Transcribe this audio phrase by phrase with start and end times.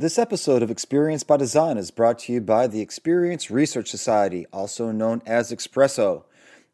[0.00, 4.46] This episode of Experience by Design is brought to you by the Experience Research Society,
[4.50, 6.22] also known as Expresso.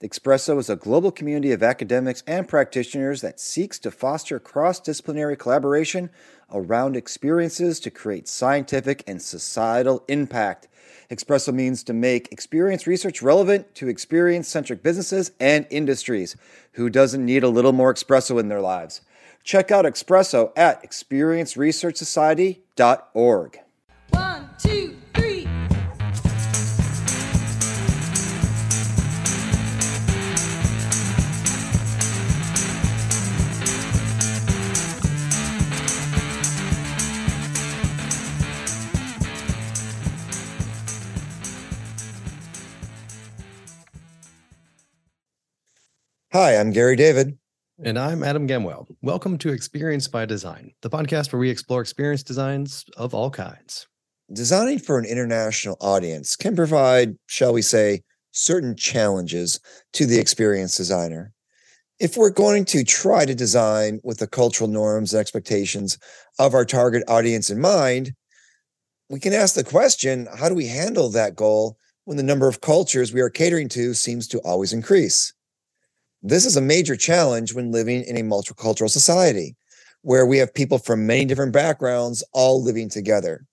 [0.00, 5.36] Expresso is a global community of academics and practitioners that seeks to foster cross disciplinary
[5.36, 6.08] collaboration
[6.52, 10.68] around experiences to create scientific and societal impact.
[11.10, 16.36] Expresso means to make experience research relevant to experience centric businesses and industries.
[16.74, 19.00] Who doesn't need a little more espresso in their lives?
[19.46, 23.60] Check out Expresso at experienceresearchsociety.org.
[24.10, 25.46] One, two, three.
[46.32, 47.38] Hi, I'm Gary David.
[47.84, 48.86] And I'm Adam Gamwell.
[49.02, 53.86] Welcome to Experience by Design, the podcast where we explore experience designs of all kinds.
[54.32, 59.60] Designing for an international audience can provide, shall we say, certain challenges
[59.92, 61.34] to the experience designer.
[62.00, 65.98] If we're going to try to design with the cultural norms and expectations
[66.38, 68.14] of our target audience in mind,
[69.10, 72.62] we can ask the question how do we handle that goal when the number of
[72.62, 75.34] cultures we are catering to seems to always increase?
[76.28, 79.54] This is a major challenge when living in a multicultural society
[80.02, 83.46] where we have people from many different backgrounds all living together.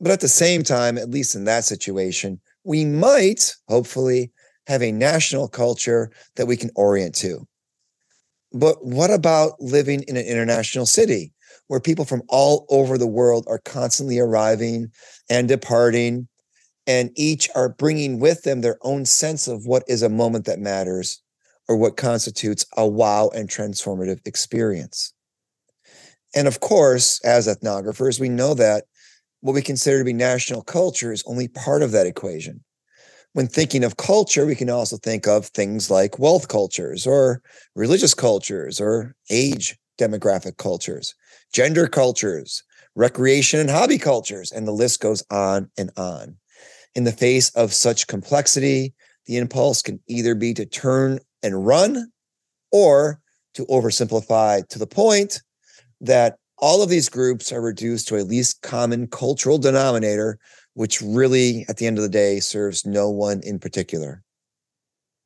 [0.00, 4.32] But at the same time, at least in that situation, we might hopefully
[4.68, 7.46] have a national culture that we can orient to.
[8.54, 11.34] But what about living in an international city
[11.66, 14.90] where people from all over the world are constantly arriving
[15.28, 16.26] and departing,
[16.86, 20.58] and each are bringing with them their own sense of what is a moment that
[20.58, 21.20] matters
[21.68, 25.12] or what constitutes a wow and transformative experience.
[26.34, 28.84] And of course, as ethnographers, we know that
[29.40, 32.64] what we consider to be national culture is only part of that equation.
[33.34, 37.42] When thinking of culture, we can also think of things like wealth cultures or
[37.74, 41.14] religious cultures or age demographic cultures,
[41.52, 42.62] gender cultures,
[42.94, 46.36] recreation and hobby cultures, and the list goes on and on.
[46.94, 48.94] In the face of such complexity,
[49.26, 52.10] the impulse can either be to turn and run,
[52.72, 53.20] or
[53.54, 55.40] to oversimplify to the point
[56.00, 60.38] that all of these groups are reduced to a least common cultural denominator,
[60.74, 64.22] which really, at the end of the day, serves no one in particular.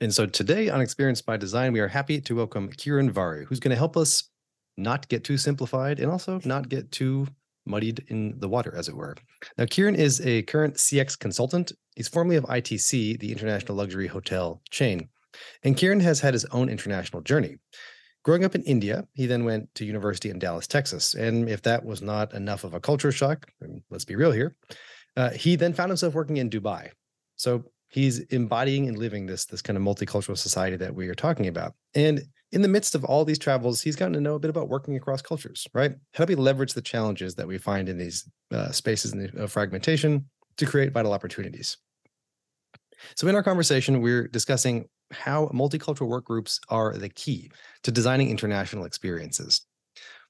[0.00, 3.60] And so today on Experience by Design, we are happy to welcome Kiran Varri, who's
[3.60, 4.30] going to help us
[4.76, 7.26] not get too simplified and also not get too
[7.66, 9.14] muddied in the water, as it were.
[9.56, 11.72] Now, Kiran is a current CX consultant.
[11.94, 15.08] He's formerly of ITC, the international luxury hotel chain.
[15.62, 17.56] And Kiran has had his own international journey.
[18.24, 21.14] Growing up in India, he then went to university in Dallas, Texas.
[21.14, 23.48] And if that was not enough of a culture shock,
[23.90, 24.54] let's be real here,
[25.16, 26.90] uh, he then found himself working in Dubai.
[27.36, 31.48] So he's embodying and living this, this kind of multicultural society that we are talking
[31.48, 31.74] about.
[31.94, 32.22] And
[32.52, 34.96] in the midst of all these travels, he's gotten to know a bit about working
[34.96, 35.94] across cultures, right?
[36.14, 40.26] How do we leverage the challenges that we find in these uh, spaces of fragmentation
[40.58, 41.76] to create vital opportunities?
[43.16, 47.50] So, in our conversation, we're discussing how multicultural work groups are the key
[47.82, 49.62] to designing international experiences.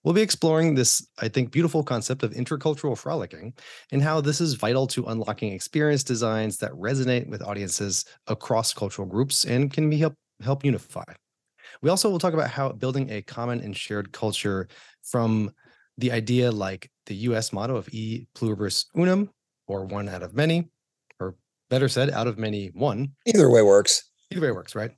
[0.05, 3.55] We'll be exploring this, I think, beautiful concept of intercultural frolicking
[3.93, 9.07] and how this is vital to unlocking experience designs that resonate with audiences across cultural
[9.07, 11.05] groups and can be help, help unify.
[11.83, 14.69] We also will talk about how building a common and shared culture
[15.03, 15.53] from
[15.99, 19.31] the idea like the US motto of e pluribus unum,
[19.67, 20.69] or one out of many,
[21.21, 21.37] or
[21.71, 23.13] better said, out of many, one.
[23.27, 24.12] Either way works.
[24.37, 24.93] Either way works, right?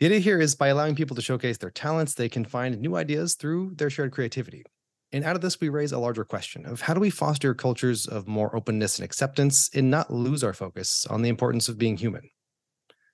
[0.00, 2.96] The idea here is by allowing people to showcase their talents, they can find new
[2.96, 4.64] ideas through their shared creativity.
[5.12, 8.06] And out of this, we raise a larger question of how do we foster cultures
[8.06, 11.96] of more openness and acceptance and not lose our focus on the importance of being
[11.96, 12.28] human?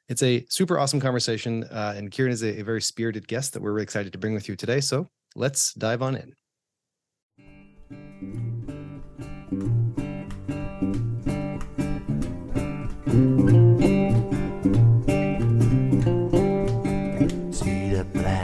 [0.09, 1.65] It's a super awesome conversation.
[1.65, 4.33] Uh, and Kiran is a, a very spirited guest that we're really excited to bring
[4.33, 4.81] with you today.
[4.81, 6.33] So let's dive on in.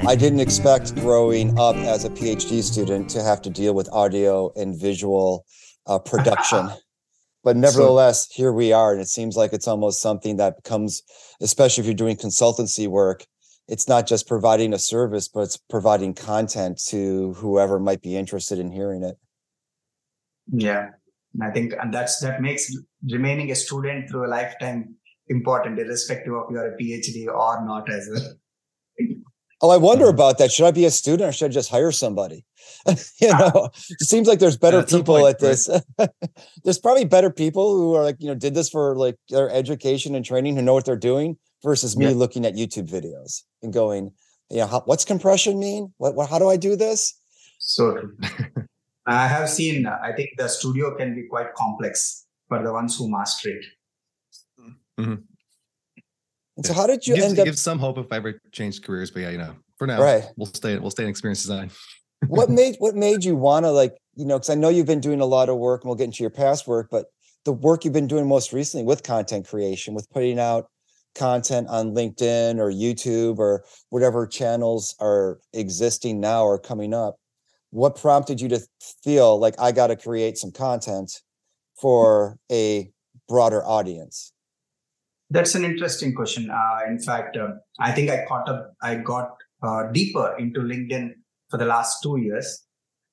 [0.07, 4.53] I didn't expect growing up as a PhD student to have to deal with audio
[4.55, 5.45] and visual
[5.89, 6.71] uh, production.
[7.45, 8.93] but nevertheless, here we are.
[8.93, 11.03] And it seems like it's almost something that becomes,
[11.41, 13.27] especially if you're doing consultancy work,
[13.67, 18.61] it's not just providing a service, but it's providing content to whoever might be interested
[18.61, 19.17] in hearing it.
[20.53, 20.91] Yeah.
[21.43, 22.73] I think and that's that makes
[23.11, 24.95] remaining a student through a lifetime
[25.27, 28.35] important, irrespective of you're a PhD or not as well.
[29.63, 30.13] Oh, I wonder Uh-huh.
[30.15, 30.53] about that.
[30.53, 32.45] Should I be a student or should I just hire somebody?
[33.21, 33.71] you know,
[34.01, 35.69] it seems like there's better At some people point, at this.
[36.65, 40.15] there's probably better people who are like, you know, did this for like their education
[40.15, 42.13] and training who know what they're doing versus me Yeah.
[42.13, 44.13] looking at YouTube videos and going,
[44.51, 45.93] you know, how, what's compression mean?
[45.97, 47.15] What, what, how do I do this?
[47.59, 48.11] So.
[49.09, 53.09] I have seen, I think the studio can be quite complex for the ones who
[53.11, 53.65] master it.
[56.57, 57.45] And so how did you gives, end up?
[57.45, 60.25] gives some hope if I ever change careers, but yeah, you know, for now, Right.
[60.37, 60.79] we'll stay.
[60.79, 61.71] We'll stay in experience design.
[62.29, 65.01] what made what made you want to like you know because i know you've been
[65.01, 67.07] doing a lot of work and we'll get into your past work but
[67.45, 70.67] the work you've been doing most recently with content creation with putting out
[71.15, 77.17] content on linkedin or youtube or whatever channels are existing now or coming up
[77.71, 78.61] what prompted you to
[79.05, 81.21] feel like i got to create some content
[81.79, 82.91] for a
[83.29, 84.33] broader audience
[85.31, 86.51] That's an interesting question.
[86.51, 89.31] Uh, in fact, um, I think I caught up, I got
[89.63, 91.11] uh, deeper into LinkedIn
[91.51, 92.65] for the last two years.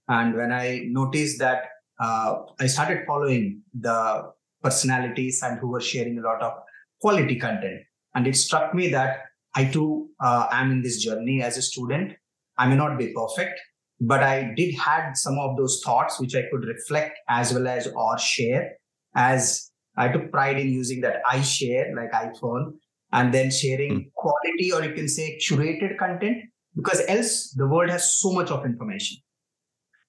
[0.07, 1.63] And when I noticed that
[1.99, 4.31] uh, I started following the
[4.61, 6.53] personalities and who were sharing a lot of
[7.01, 7.81] quality content.
[8.15, 9.21] And it struck me that
[9.55, 12.13] I too uh, am in this journey as a student.
[12.57, 13.59] I may not be perfect,
[13.99, 17.87] but I did had some of those thoughts which I could reflect as well as
[17.87, 18.73] or share
[19.15, 22.73] as I took pride in using that I share like iPhone
[23.11, 26.37] and then sharing quality or you can say curated content
[26.75, 29.17] because else the world has so much of information.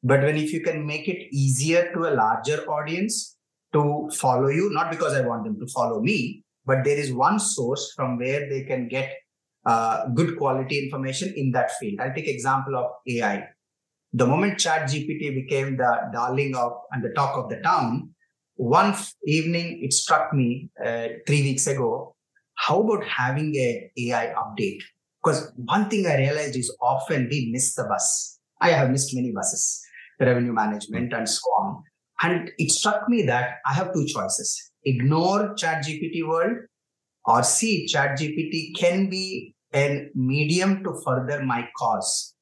[0.02, 3.36] But when if you can make it easier to a larger audience
[3.72, 7.38] to follow you, not because I want them to follow me, but there is one
[7.38, 9.12] source from where they can get
[9.66, 12.00] uh, good quality information in that field.
[12.00, 13.48] I'll take example of AI.
[14.12, 18.13] The moment ChatGPT became the darling of and the talk of the town,
[18.56, 18.94] one
[19.26, 22.14] evening it struck me uh, three weeks ago
[22.56, 24.82] how about having a ai update?
[25.22, 28.38] Because one thing i realized is often we miss the bus.
[28.60, 29.82] I have missed many buses
[30.20, 31.82] revenue management and so on.
[32.22, 36.56] And it struck me that i have two choices ignore chat gpt world
[37.24, 42.34] or see chat gpt can be a medium to further my cause.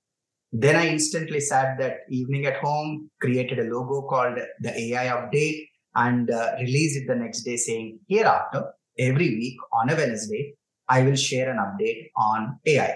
[0.53, 5.69] Then i instantly sat that evening at home created a logo called the ai update
[5.95, 8.65] and uh, release it the next day saying hereafter
[8.99, 10.55] every week on a wednesday
[10.89, 12.95] i will share an update on ai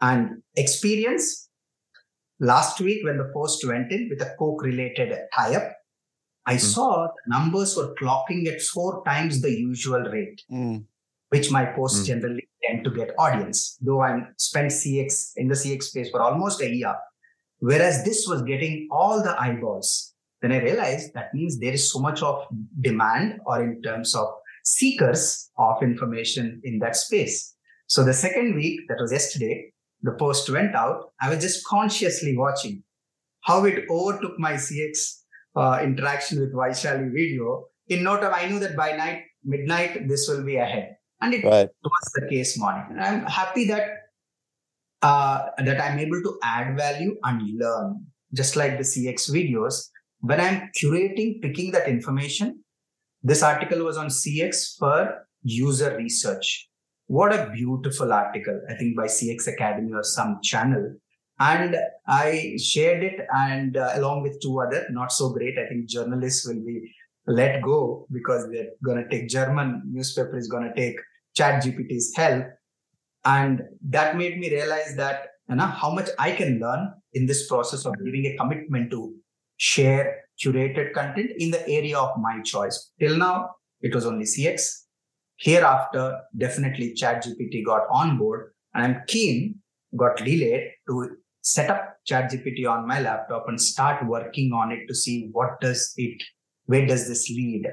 [0.00, 1.48] and experience
[2.40, 5.70] last week when the post went in with a coke related tie-up
[6.46, 10.84] i saw the numbers were clocking at four times the usual rate Mm,
[11.30, 12.06] which my posts Mm.
[12.06, 13.76] generally tend to get audience.
[13.80, 16.94] Though i'm spent cx in the cx space for almost a year
[17.60, 20.13] whereas this was getting all the eyeballs
[20.44, 22.46] then i realized that means there is so much of
[22.80, 24.28] demand or in terms of
[24.64, 27.54] seekers of information in that space.
[27.86, 29.70] So the second week that was yesterday
[30.02, 31.12] the post went out.
[31.20, 32.82] I was just consciously watching
[33.42, 35.20] how it overtook my cx
[35.54, 40.26] uh, interaction with vaishali video in no time i knew that by night midnight this
[40.28, 40.96] will be ahead.
[41.20, 41.68] And it right.
[41.82, 42.86] was the case morning.
[42.90, 43.88] And i'm happy that
[45.02, 49.90] uh, that i'm able to add value and learn just like the cx videos
[50.28, 52.58] when i'm curating picking that information
[53.22, 56.68] this article was on cx for user research.
[57.06, 60.94] What a beautiful article i think by cx academy or some channel.
[61.38, 61.76] And
[62.06, 66.46] i shared it and uh, along with two other not so great i think journalists
[66.46, 66.76] will be
[67.26, 70.96] let go because they're going to take german newspaper is going to take
[71.34, 72.44] chat gpt's help.
[73.24, 77.48] And that made me realize that you know how much i can learn in this
[77.48, 79.14] process of giving a commitment to
[79.56, 82.92] share curated content in the area of my choice.
[82.98, 83.50] Till now
[83.84, 84.70] it was only cx
[85.36, 86.04] hereafter
[86.44, 89.54] definitely chat gpt got on board and i'm keen
[90.02, 91.08] got delayed to
[91.42, 95.60] set up chat gpt on my laptop and start working on it to see what
[95.60, 96.22] does it
[96.66, 97.66] where does this lead.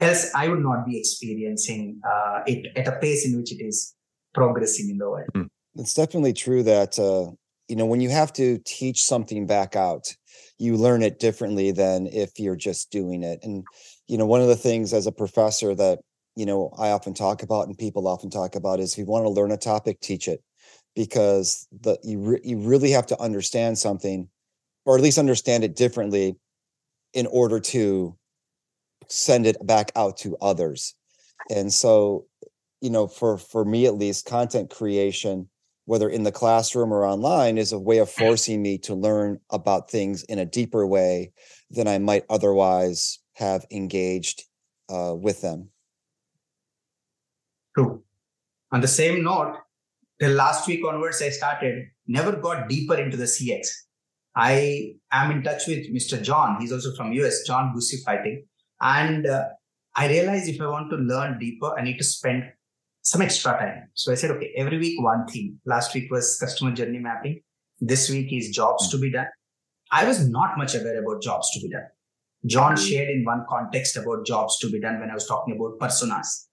[0.00, 3.94] Else i would not be experiencing uh, it at a pace in which it is
[4.32, 5.48] progressing in the world.
[5.74, 7.32] It's definitely true that uh,
[7.68, 10.14] you know when you have to teach something back out
[10.60, 13.40] you learn it differently than if you're just doing it.
[13.42, 13.64] And
[14.06, 16.00] you know one of the things as a professor that
[16.36, 19.24] you know i often talk about and people often talk about is if you want
[19.24, 20.42] to learn a topic teach it.
[20.96, 24.28] Because the you re- you really have to understand something
[24.84, 26.36] or at least understand it differently
[27.14, 28.16] in order to
[29.08, 30.94] send it back out to others.
[31.48, 32.26] And so
[32.80, 35.48] you know for for me at least content creation
[35.90, 39.90] whether in the classroom or online is a way of forcing me to learn about
[39.90, 41.32] things in a deeper way
[41.70, 44.38] than i might otherwise have engaged
[44.88, 45.70] uh, with them
[47.76, 48.02] True.
[48.72, 49.56] On the same note,
[50.18, 53.68] the last week onwards, I started, never got deeper into the CX.
[54.36, 56.20] I am in touch with Mr.
[56.22, 56.60] John.
[56.60, 58.44] He's also from US, John Busey Fighting.
[58.80, 59.44] And uh,
[59.96, 62.44] I realized if I want to learn deeper, I need to spend
[63.02, 63.88] some extra time.
[63.94, 65.58] So I said, okay, every week, one theme.
[65.64, 67.42] Last week was customer journey mapping.
[67.80, 69.26] This week is jobs to be done.
[69.90, 71.86] I was not much aware about jobs to be done.
[72.46, 75.78] John shared in one context about jobs to be done when I was talking about
[75.78, 76.46] personas.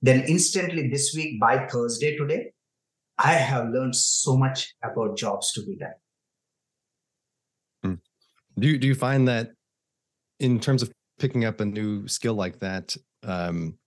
[0.00, 2.52] Then instantly this week by Thursday today,
[3.18, 5.94] I have learned so much about jobs to be done.
[8.58, 9.52] Do you, do you find that
[10.40, 13.78] in terms of picking up a new skill like that, um,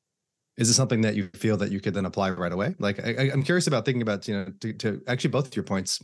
[0.58, 2.76] is it something that you feel that you could then apply right away?
[2.80, 6.02] Like I, I'm curious about thinking about, you know, to, to actually both your points,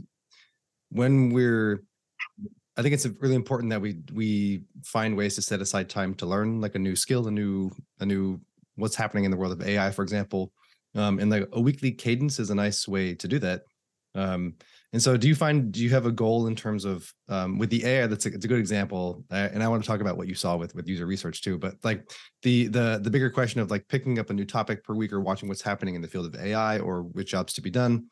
[0.89, 1.83] when we're
[2.77, 6.25] I think it's really important that we we find ways to set aside time to
[6.25, 8.39] learn like a new skill, a new a new
[8.75, 10.53] what's happening in the world of AI, for example.
[10.95, 13.63] Um, and like a weekly cadence is a nice way to do that.
[14.15, 14.55] Um,
[14.93, 17.69] and so, do you find do you have a goal in terms of um, with
[17.69, 18.07] the AI?
[18.07, 20.35] That's a, it's a good example, uh, and I want to talk about what you
[20.35, 21.57] saw with with user research too.
[21.57, 22.09] But like
[22.43, 25.19] the the the bigger question of like picking up a new topic per week or
[25.19, 28.05] watching what's happening in the field of AI or which jobs to be done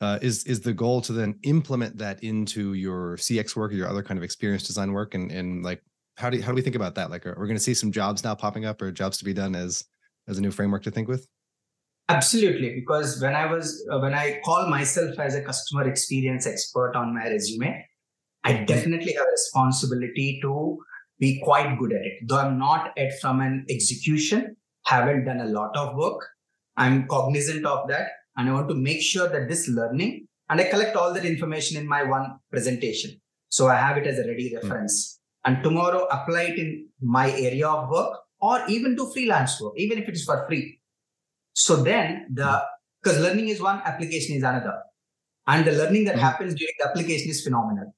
[0.00, 3.88] uh, is is the goal to then implement that into your CX work or your
[3.88, 5.82] other kind of experience design work and and like
[6.16, 7.10] how do how do we think about that?
[7.10, 9.32] Like, are we going to see some jobs now popping up or jobs to be
[9.32, 9.84] done as
[10.28, 11.26] as a new framework to think with?
[12.16, 16.94] Absolutely, because when I was uh, when I call myself as a customer experience expert
[16.96, 17.86] on my resume,
[18.44, 18.64] I mm-hmm.
[18.66, 20.78] definitely have a responsibility to
[21.18, 22.14] be quite good at it.
[22.26, 26.26] Though I'm not at from an execution, haven't done a lot of work.
[26.76, 30.64] I'm cognizant of that and I want to make sure that this learning and I
[30.64, 33.20] collect all that information in my one presentation.
[33.48, 34.56] So I have it as a ready hmm.
[34.56, 35.18] reference.
[35.18, 35.18] Mm.
[35.44, 39.98] And tomorrow apply it in my area of work or even do freelance work, even
[39.98, 40.80] if it is for free.
[41.54, 42.62] So then the
[43.02, 43.24] because hmm.
[43.24, 44.80] learning is one, application is another.
[45.46, 46.20] And the learning that mm.
[46.20, 47.92] happens during the application is phenomenal.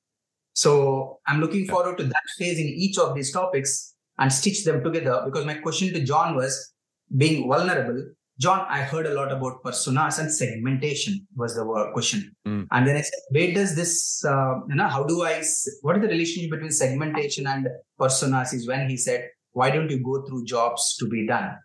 [0.54, 4.82] So I'm looking forward to that phase in each of these topics and stitch them
[4.82, 6.72] together because my question to John was
[7.14, 8.02] being vulnerable
[8.38, 12.34] John, I heard a lot about personas and segmentation was the question.
[12.46, 12.66] Mm.
[12.72, 15.42] And then I said, where does this, uh, you know, how do I,
[15.82, 17.68] what is the relationship between segmentation and
[17.98, 21.56] personas is when he said, why don't you go through jobs to be done?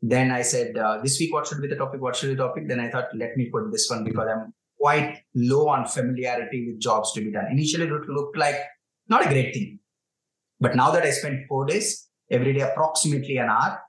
[0.00, 2.00] Then I said, uh, this week, what should be the topic?
[2.00, 2.68] What should be the topic?
[2.68, 6.80] Then I thought, let me put this one because I'm quite low on familiarity with
[6.80, 7.46] jobs to be done.
[7.50, 8.56] Initially, it looked like
[9.08, 9.80] not a great thing.
[10.60, 13.80] But now that I spent four days, every day, approximately an hour,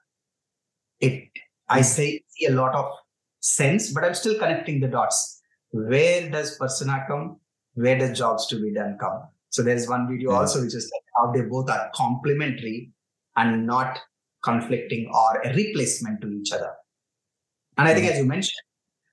[1.00, 1.30] it
[1.70, 2.92] I say see a lot of
[3.40, 5.42] sense, but I'm still connecting the dots.
[5.72, 7.40] Where does persona come?
[7.76, 9.24] Where does jobs to be done come?
[9.50, 10.40] So there's one video yeah.
[10.40, 12.92] also which is like how they both are complementary
[13.36, 14.00] and not
[14.44, 16.72] conflicting or a replacement to each other.
[17.78, 18.14] And I think, mm-hmm.
[18.14, 18.62] as you mentioned,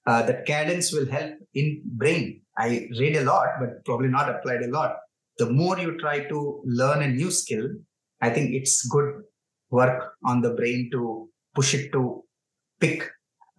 [0.07, 2.43] uh, that cadence will help in brain.
[2.59, 4.97] I read a lot, but probably not applied a lot.
[5.39, 7.69] The more you try to learn a new skill,
[8.21, 9.23] I think it's good
[9.71, 12.23] work on the brain to push it to
[12.81, 13.11] pick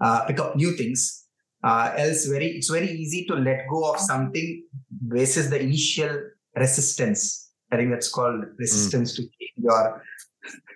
[0.01, 1.25] uh, pick up new things.
[1.63, 4.63] Uh, else, very it's very easy to let go of something
[5.07, 6.09] basis the initial
[6.55, 7.51] resistance.
[7.71, 9.15] I think that's called resistance mm.
[9.17, 10.03] to your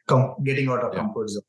[0.08, 1.00] com- getting out of yeah.
[1.00, 1.44] comfort zone.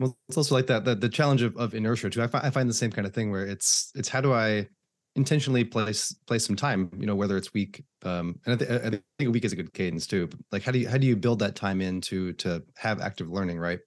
[0.00, 2.22] Well, it's also like that, that the challenge of, of inertia too.
[2.22, 4.68] I, fi- I find the same kind of thing where it's it's how do I
[5.16, 8.90] intentionally place place some time, you know, whether it's week, um, and I, th- I
[8.90, 10.28] think a week is a good cadence too.
[10.28, 13.00] But like, how do you how do you build that time in to to have
[13.00, 13.80] active learning, right?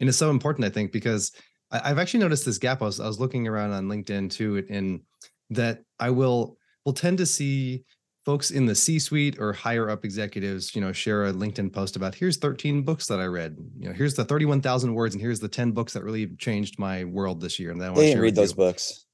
[0.00, 1.32] and it's so important i think because
[1.70, 4.64] I, have actually noticed this gap I was, I was looking around on linkedin too
[4.68, 5.02] in
[5.50, 7.84] that i will will tend to see
[8.28, 11.96] folks in the c suite or higher up executives you know share a linkedin post
[11.96, 15.40] about here's 13 books that i read you know here's the 31000 words and here's
[15.40, 18.34] the 10 books that really changed my world this year and then they didn't read
[18.34, 18.56] those you.
[18.56, 19.06] books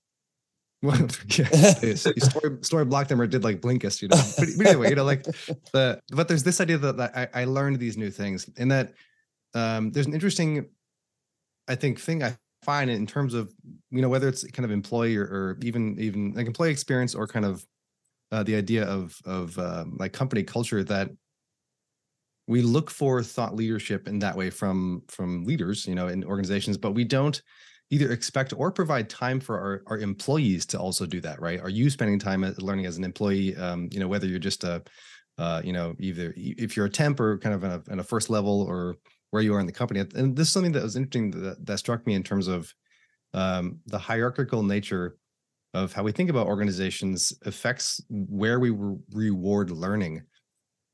[0.82, 1.46] well, yeah,
[1.94, 4.20] story, story blocked them or did like Blinkist, you know.
[4.36, 5.22] But, but anyway, you know, like
[5.72, 8.92] the but there's this idea that, that I, I learned these new things and that
[9.54, 10.66] um, there's an interesting
[11.68, 13.50] I think thing I find in terms of
[13.90, 17.26] you know whether it's kind of employee or, or even even like employee experience or
[17.26, 17.64] kind of
[18.34, 21.08] uh, the idea of of uh, like company culture that
[22.46, 26.76] we look for thought leadership in that way from from leaders you know in organizations
[26.76, 27.42] but we don't
[27.90, 31.68] either expect or provide time for our, our employees to also do that right are
[31.70, 34.82] you spending time learning as an employee um, you know whether you're just a
[35.38, 38.04] uh, you know either if you're a temp or kind of in a, in a
[38.04, 38.96] first level or
[39.34, 39.98] where you are in the company.
[40.14, 42.72] And this is something that was interesting that, that struck me in terms of
[43.32, 45.16] um, the hierarchical nature
[45.74, 50.22] of how we think about organizations affects where we re- reward learning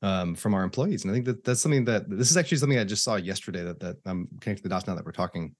[0.01, 1.03] um, from our employees.
[1.03, 3.63] And I think that that's something that this is actually something I just saw yesterday
[3.63, 5.55] that that I'm connecting the dots now that we're talking.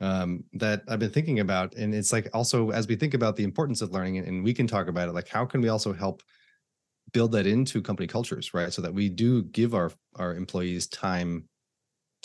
[0.00, 3.44] um, that I've been thinking about, and it's like also as we think about the
[3.44, 6.22] importance of learning, and we can talk about it, like how can we also help
[7.12, 8.72] build that into company cultures, right?
[8.72, 11.48] So that we do give our our employees time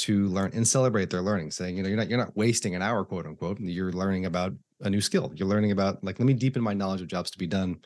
[0.01, 2.81] to learn and celebrate their learning, saying, you know, you're not you're not wasting an
[2.81, 3.60] hour, quote unquote.
[3.60, 5.31] You're learning about a new skill.
[5.36, 7.79] You're learning about like let me deepen my knowledge of jobs to be done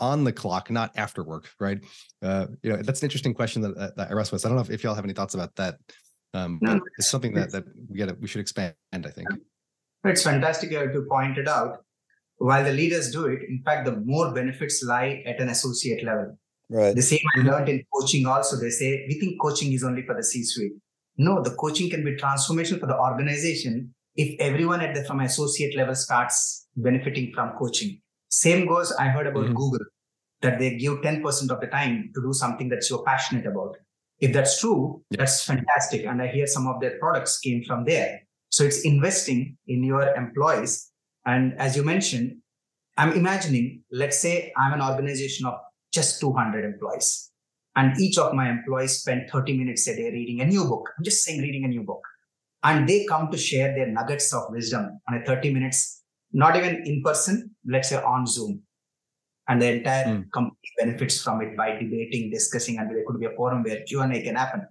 [0.00, 1.78] on the clock, not after work, right?
[2.20, 4.44] Uh, you know, that's an interesting question that, that, that I wrestle with.
[4.44, 5.78] I don't know if, if y'all have any thoughts about that,
[6.32, 8.74] um, but it's something that that we got we should expand.
[8.92, 9.28] I think
[10.04, 11.84] it's fantastic to point it out.
[12.38, 16.36] While the leaders do it, in fact, the more benefits lie at an associate level.
[16.68, 16.94] Right.
[16.94, 18.56] The same I learned in coaching also.
[18.56, 20.72] They say we think coaching is only for the C-suite.
[21.16, 25.76] No, the coaching can be transformation for the organization if everyone at the from associate
[25.76, 28.00] level starts benefiting from coaching.
[28.28, 29.54] Same goes, I heard about Mhm.
[29.54, 29.86] Google,
[30.42, 33.76] that they give 10% of the time to do something that you're passionate about.
[34.20, 35.18] If that's true, Yeah.
[35.18, 36.04] that's fantastic.
[36.04, 38.22] And I hear some of their products came from there.
[38.50, 40.92] So it's investing in your employees.
[41.26, 42.38] And as you mentioned,
[42.96, 45.54] I'm imagining, let's say I'm an organization of
[45.92, 47.30] just 200 employees,
[47.76, 50.90] and each of my employees spend 30 minutes a day reading a new book.
[50.96, 52.02] I'm just saying, reading a new book.
[52.62, 56.02] And they come to share their nuggets of wisdom on a 30 minutes,
[56.32, 58.62] not even in person, let's say on Zoom.
[59.48, 60.30] And the entire Mm.
[60.32, 64.22] company benefits from it by debating, discussing, and there could be a forum where Q&A
[64.22, 64.66] can happen.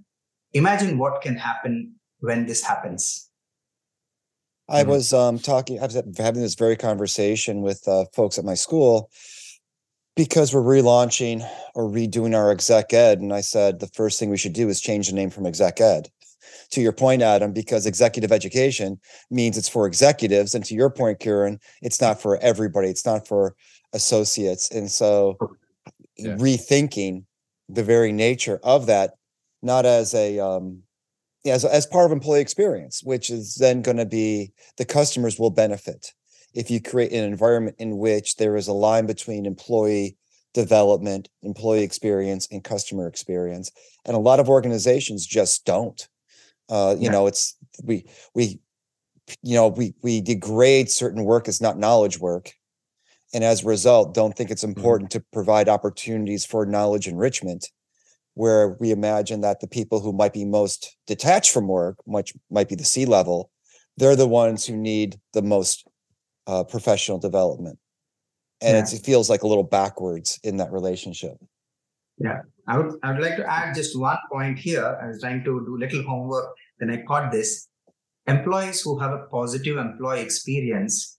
[0.54, 3.30] Imagine what can happen when this happens.
[4.70, 8.56] I was um, talking, I was having this very conversation with uh, folks at my
[8.56, 9.12] school
[10.15, 13.20] because we're relaunching or redoing our exec ed.
[13.20, 15.82] And I said the first thing we should do is change the name from exec
[15.82, 16.10] ed.
[16.72, 19.00] To your point, Adam, because executive education
[19.32, 20.53] means it's for executives.
[20.53, 23.55] And to your point, Kiran, it's not for everybody, it's not for
[23.93, 24.70] associates.
[24.72, 25.38] And so
[26.17, 26.36] Yeah.
[26.36, 27.25] rethinking
[27.70, 29.13] the very nature of that,
[29.62, 30.84] not as a um,
[31.46, 35.50] as as part of employee experience, which is then going to be the customers will
[35.50, 36.13] benefit
[36.54, 40.18] if you create an environment in which there is a line between employee
[40.54, 43.72] development, employee experience, and customer experience.
[44.06, 46.08] And a lot of organizations just don't.
[46.70, 47.12] Uh, you Yeah.
[47.12, 48.06] know, it's we
[48.36, 48.60] we
[49.42, 52.54] you know we we degrade certain work as not knowledge work
[53.34, 57.72] and as a result don't think it's important to provide opportunities for knowledge enrichment
[58.36, 62.68] where we imagine that the people who might be most detached from work much might
[62.70, 63.50] be the c level
[63.98, 65.88] they're the ones who need the most
[66.47, 67.79] uh, professional development
[68.62, 68.82] and Yeah.
[68.82, 71.38] it's, it feels like a little backwards in that relationship
[72.19, 74.86] Yeah, I would I would like to add just one point here.
[75.01, 76.47] I was trying to do little homework,
[76.79, 77.67] then I caught this.
[78.27, 81.17] Employees who have a positive employee experience,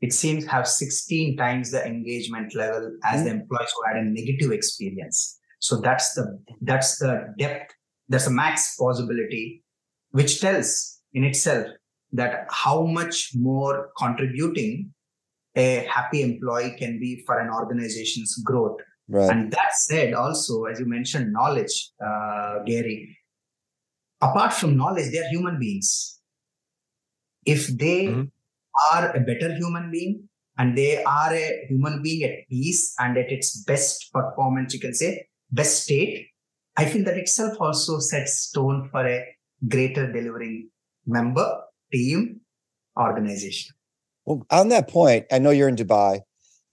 [0.00, 4.50] it seems have 16 times the engagement level as the employees who had a negative
[4.50, 5.38] experience.
[5.60, 6.24] So that's the
[6.62, 7.74] that's the depth,
[8.08, 9.62] that's a max possibility,
[10.12, 11.66] which tells in itself
[12.12, 14.92] that how much more contributing
[15.56, 18.78] a happy employee can be for an organization's growth.
[19.08, 23.16] right And that said, also, as you mentioned, knowledge, uh, Gary,
[24.20, 26.20] apart from knowledge, they are human beings.
[27.44, 28.30] If they Mhm.
[28.92, 33.32] are a better human being and they are a human being at peace and at
[33.32, 36.28] its best performance, you can say, best state,
[36.76, 39.26] I feel that itself also sets tone for a
[39.68, 40.70] greater delivering
[41.06, 41.60] member,
[41.92, 42.40] team,
[42.98, 43.74] organization.
[44.26, 46.20] Well, on that point, I know you're in Dubai,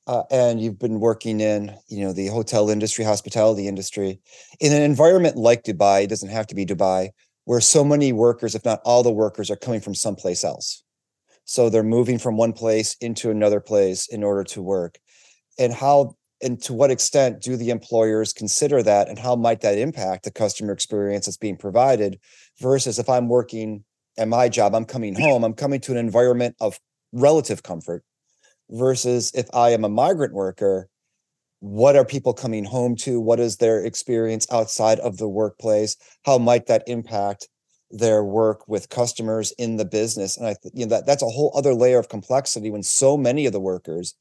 [0.08, 4.20] uh, and you've been working in, you know, the hotel industry, hospitality industry.
[4.60, 7.10] In an environment like Dubai, it doesn't have to be Dubai,
[7.46, 10.84] where so many workers, if not all the workers, are coming from someplace else.
[11.46, 15.00] So they're moving from one place into another place in order to work.
[15.58, 19.78] And how and to what extent do the employers consider that, and how might that
[19.78, 22.20] impact the customer experience that's being provided?
[22.60, 23.84] Versus if I'm working
[24.18, 26.80] at my job, I'm coming home, I'm coming to an environment of
[27.12, 28.04] relative comfort
[28.70, 30.90] versus if I am a migrant worker,
[31.60, 33.20] what are people coming home to?
[33.20, 35.98] What is their experience outside of the workplace?
[36.24, 37.48] How might that impact
[37.90, 40.38] their work with customers in the business?
[40.38, 43.18] And I, th- you know, that that's a whole other layer of complexity when so
[43.18, 44.14] many of the workers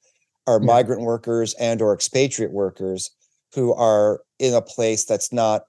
[0.46, 0.66] are Yeah.
[0.66, 3.10] migrant workers and or expatriate workers
[3.54, 5.64] who are in a place that's not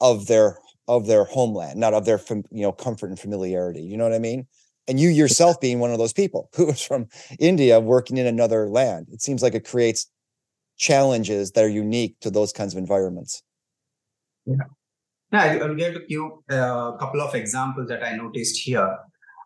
[0.00, 0.56] of their
[0.88, 3.82] of their homeland, not of their fam- you know comfort and familiarity.
[3.82, 4.46] You know what I mean?
[4.88, 7.06] And you yourself being one of those people who is from
[7.38, 10.10] India working in another land, it seems like it creates
[10.76, 13.42] challenges that are unique to those kinds of environments.
[14.44, 14.56] Yeah.
[15.30, 18.98] Now, I- I'll give you a couple of examples that I noticed here.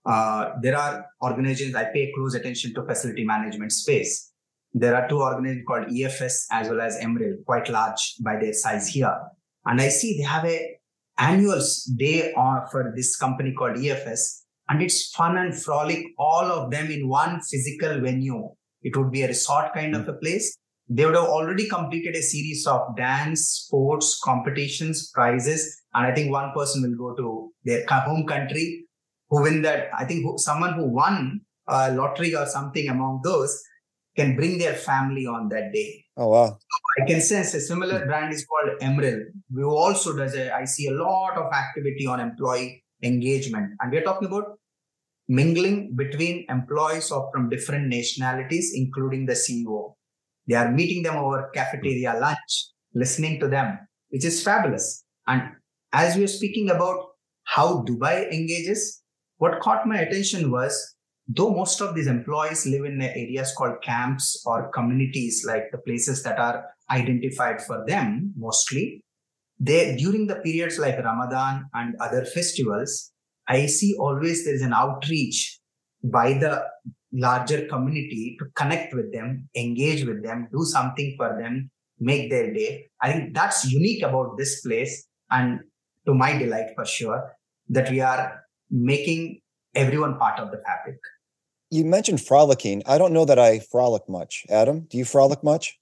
[0.04, 4.32] Uh, there are organizations I pay close attention to facility management space.
[4.72, 8.88] There are two organizations called EFS as well as Emerald, quite large by their size
[8.88, 9.16] here.
[9.64, 10.75] And I see they have a
[11.18, 12.32] annual s- day
[12.70, 17.40] for this company called EFS, and it's fun and frolic, all of them in one
[17.40, 18.48] physical venue.
[18.82, 20.18] It would be a resort kind of a hmm.
[20.18, 20.56] place.
[20.88, 26.30] They would have already completed a series of dance, sports, competitions, prizes, and I think
[26.30, 28.84] one person will go to their home country
[29.28, 29.88] who win that.
[29.98, 33.60] I think who, someone who won a lottery or something among those
[34.16, 36.04] can bring their family on that day.
[36.16, 36.58] Oh wow.
[37.00, 38.06] I can sense a similar hmm.
[38.06, 39.22] brand is called Emerald.
[39.52, 44.02] We also does a, I see a lot of activity on employee engagement, and we're
[44.02, 44.58] talking about
[45.28, 49.94] mingling between employees of from different nationalities, including the CEO.
[50.46, 53.78] They are meeting them over cafeteria lunch, listening to them,
[54.10, 55.04] which is fabulous.
[55.26, 55.42] And
[55.92, 57.08] as we are speaking about
[57.44, 59.02] how Dubai engages,
[59.38, 60.95] what caught my attention was
[61.28, 66.22] though most of these employees live in areas called camps or communities like the places
[66.22, 69.02] that are identified for them mostly
[69.58, 73.12] they during the periods like ramadan and other festivals
[73.48, 75.58] i see always there is an outreach
[76.04, 76.64] by the
[77.12, 82.52] larger community to connect with them engage with them do something for them make their
[82.52, 82.86] day.
[83.00, 85.60] I think that's unique about this place and
[86.06, 87.32] to my delight for sure
[87.68, 89.40] that we are making
[89.74, 90.98] everyone part of the fabric
[91.70, 92.82] You mentioned frolicking.
[92.86, 94.44] I don't know that I frolic much.
[94.48, 95.78] Adam, do you frolic much?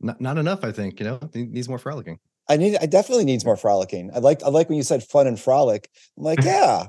[0.00, 0.98] Not, not enough, I think.
[0.98, 2.18] You know, needs more frolicking.
[2.48, 2.76] I need.
[2.80, 4.10] I definitely needs more frolicking.
[4.14, 4.42] I like.
[4.42, 5.90] I like when you said fun and frolic.
[6.16, 6.86] I'm like, yeah,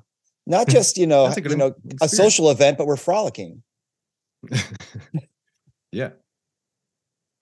[0.48, 3.64] not just you know, That's a good you know, a social event, but we're frolicking.
[5.92, 6.10] yeah.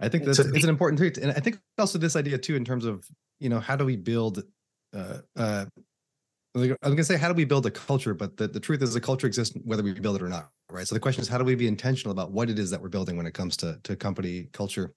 [0.02, 1.18] I think that's it's an important trait.
[1.18, 3.06] And I think also this idea too, in terms of,
[3.40, 4.44] you know, how do we build
[4.96, 5.66] uh uh
[6.56, 9.02] I'm gonna say how do we build a culture, but the, the truth is the
[9.02, 10.50] culture exists whether we build it or not.
[10.70, 10.88] Right.
[10.88, 12.90] So the question is how do we be intentional about what it is that we're
[12.90, 14.94] building when it comes to to company culture?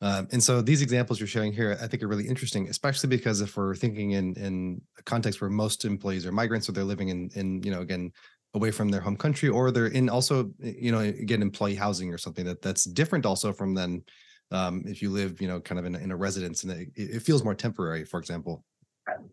[0.00, 3.40] Um, and so these examples you're showing here, I think are really interesting, especially because
[3.40, 7.08] if we're thinking in in a context where most employees are migrants or they're living
[7.08, 8.12] in in you know again
[8.54, 12.18] away from their home country or they're in also you know again employee housing or
[12.18, 14.02] something that that's different also from then
[14.50, 16.88] um, if you live you know kind of in, a- in a residence and it,
[16.94, 18.64] it feels more temporary for example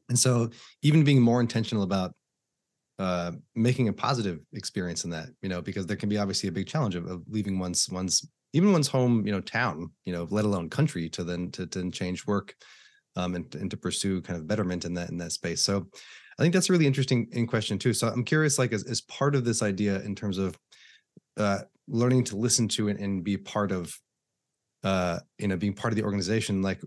[0.10, 0.50] and so
[0.82, 2.14] even being more intentional about
[3.00, 6.52] uh, making a positive experience in that you know because there can be obviously a
[6.52, 10.28] big challenge of, of leaving one's one's even one's home you know town you know
[10.30, 12.54] let alone country to then to, then change work
[13.16, 15.88] um, and, and to pursue kind of betterment in that in that space so
[16.42, 17.94] I think that's a really interesting in question too.
[17.94, 20.58] So I'm curious, like as, as part of this idea in terms of
[21.38, 23.96] uh, learning to listen to and, and be part of,
[24.84, 26.82] uh, you know, being part of the organization, like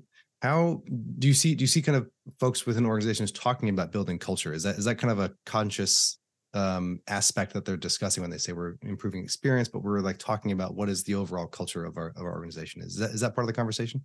[0.44, 0.82] how
[1.18, 2.06] do you see, do you see kind of
[2.38, 4.52] folks within organizations talking about building culture?
[4.52, 6.18] Is that, is that kind of a conscious
[6.52, 10.52] um, aspect that they're discussing when they say we're improving experience, but we're like talking
[10.52, 12.82] about what is the overall culture of our, of our organization?
[12.82, 14.02] Is that, is that part of the conversation?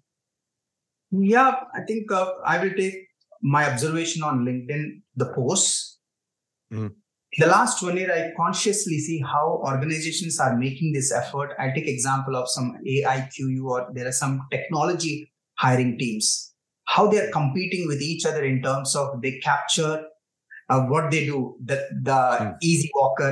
[1.11, 2.95] Yeah, I think uh, I will take
[3.41, 5.99] my observation on LinkedIn, the posts.
[6.71, 6.93] Mhm.
[7.33, 11.53] In the last one year, I consciously see how organizations are making this effort.
[11.59, 16.27] I take example of some AIQU or there are some technology hiring teams,
[16.93, 19.93] how they're competing with each other in terms of they capture
[20.69, 21.77] uh, what they do, the,
[22.09, 22.55] the Mm.
[22.61, 23.31] easy walker,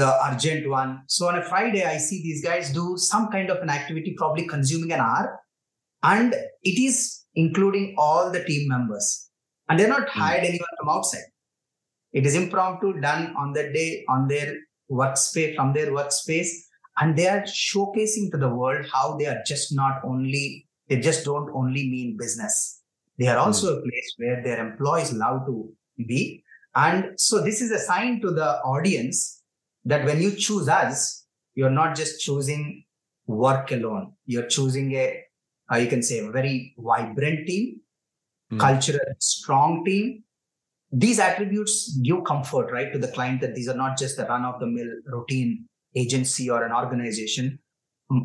[0.00, 0.90] the urgent one.
[1.14, 4.46] So on a Friday, I see these guys do some kind of an activity, probably
[4.46, 5.40] consuming an hour.
[6.02, 6.96] And it is
[7.34, 9.30] including all the team members.
[9.68, 11.28] And they're not hired anyone from outside.
[12.12, 14.54] It is impromptu done on the day on their
[14.90, 16.48] workspace from their workspace.
[17.00, 21.24] And they are showcasing to the world how they are just not only they just
[21.24, 22.82] don't only mean business
[23.18, 25.72] they are also a place where their employees love to
[26.06, 26.42] be
[26.74, 29.42] and so this is a sign to the audience
[29.84, 32.84] that when you choose us you're not just choosing
[33.26, 35.24] work alone you're choosing a
[35.72, 37.80] uh, you can say a very vibrant team,
[38.52, 38.60] Mm.
[38.60, 40.22] cultural strong team.
[40.92, 44.44] These attributes give comfort, right, to the client that these are not just the run
[44.44, 45.64] of the mill routine
[45.96, 47.58] agency or an organization.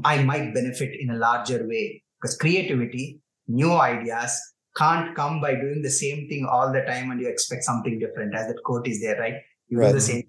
[0.03, 4.39] I might benefit in a larger way because creativity, new ideas
[4.75, 8.35] can't come by doing the same thing all the time and you expect something different.
[8.35, 9.35] As that quote is there, right?
[9.67, 10.23] You do the same,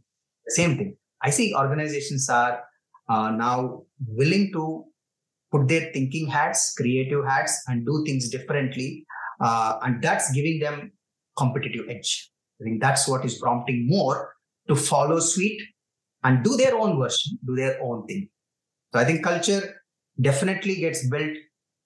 [0.47, 0.97] the same thing.
[1.23, 2.63] I see organizations are
[3.09, 4.85] uh, now willing to
[5.51, 9.05] put their thinking hats, creative hats, and do things differently.
[9.41, 10.93] Uh, and that's giving them
[11.37, 12.31] competitive edge.
[12.61, 14.35] I think that's what is prompting more
[14.69, 15.61] to follow suit
[16.23, 18.29] and do their own version, do their own thing.
[18.93, 19.81] So I think culture
[20.21, 21.37] definitely gets built,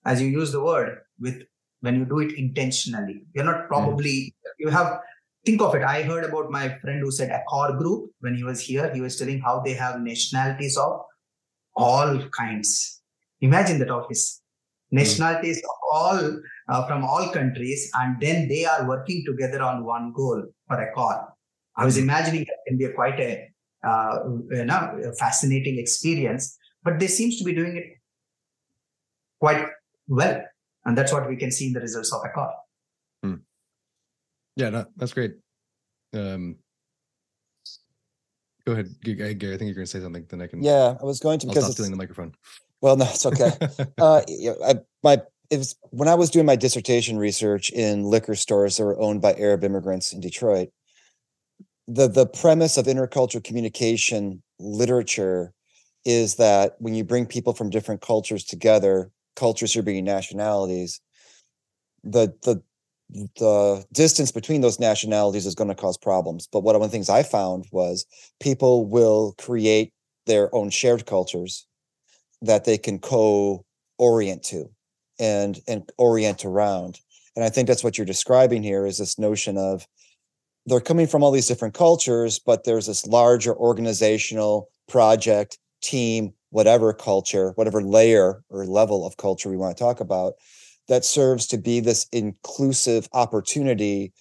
[0.04, 1.42] as you use the word, with
[1.80, 3.22] when you do it intentionally.
[3.34, 5.00] You're not probably you have
[5.44, 5.82] think of it.
[5.82, 8.92] I heard about my friend who said Accor Group when he was here.
[8.94, 11.00] He was telling how they have nationalities of
[11.76, 13.02] all kinds.
[13.40, 14.40] Imagine that office.
[14.90, 20.12] Nationalities of all uh, from all countries, and then they are working together on one
[20.14, 21.26] goal for Accor.
[21.76, 22.02] I was Mhm.
[22.02, 23.48] imagining that can be a quite a
[23.86, 24.18] uh,
[24.50, 27.88] you know a fascinating experience, but they seems to be doing it
[29.40, 29.66] quite
[30.08, 30.42] well,
[30.84, 32.52] and that's what we can see in the results of Accor.
[34.56, 35.34] Yeah, no, that's great.
[36.12, 36.56] Um,
[38.64, 39.54] go ahead, G- G- Gary.
[39.54, 40.24] I think you're going to say something.
[40.28, 40.62] Then I can.
[40.62, 42.34] Yeah, I was going to I'll because stop it's, stealing the microphone.
[42.80, 43.50] well, no, it's okay.
[43.98, 48.34] uh, yeah, I, my it was when I was doing my dissertation research in liquor
[48.34, 50.68] stores that were owned by Arab immigrants in Detroit.
[51.88, 55.52] The the premise of intercultural communication literature
[56.04, 61.00] is that when you bring people from different cultures together, cultures here being nationalities,
[62.02, 62.62] the the
[63.36, 66.48] the distance between those nationalities is going to cause problems.
[66.50, 68.06] But what one of the things I found was
[68.40, 69.92] people will create
[70.26, 71.66] their own shared cultures
[72.42, 74.70] that they can co-orient to
[75.18, 76.98] and and orient around
[77.36, 79.86] and i think that's what you're describing here is this notion of
[80.66, 86.92] they're coming from all these different cultures but there's this larger organizational project team whatever
[86.92, 90.34] culture whatever layer or level of culture we want to talk about
[90.86, 94.12] that serves to be this inclusive opportunity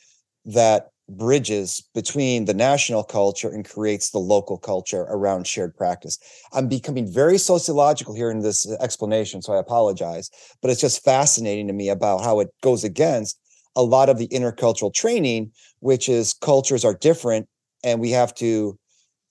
[0.44, 6.18] that bridges between the national culture and creates the local culture around shared practice.
[6.54, 11.68] I'm becoming very sociological here in this explanation, so I apologize, but it's just fascinating
[11.68, 13.38] to me about how it goes against
[13.76, 17.48] a lot of the intercultural training, which is cultures are different
[17.84, 18.80] and we have to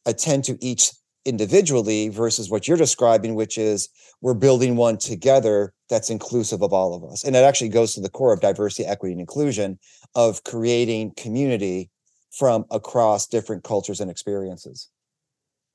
[0.07, 0.91] attend to each
[1.25, 3.89] individually versus what you're describing, which is
[4.21, 7.25] we're building one together that's inclusive of all of us.
[7.25, 9.79] And it actually goes to the core of diversity, equity, and inclusion
[10.15, 11.91] of creating community
[12.37, 14.89] from across different cultures and experiences.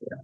[0.02, 0.18] Yeah.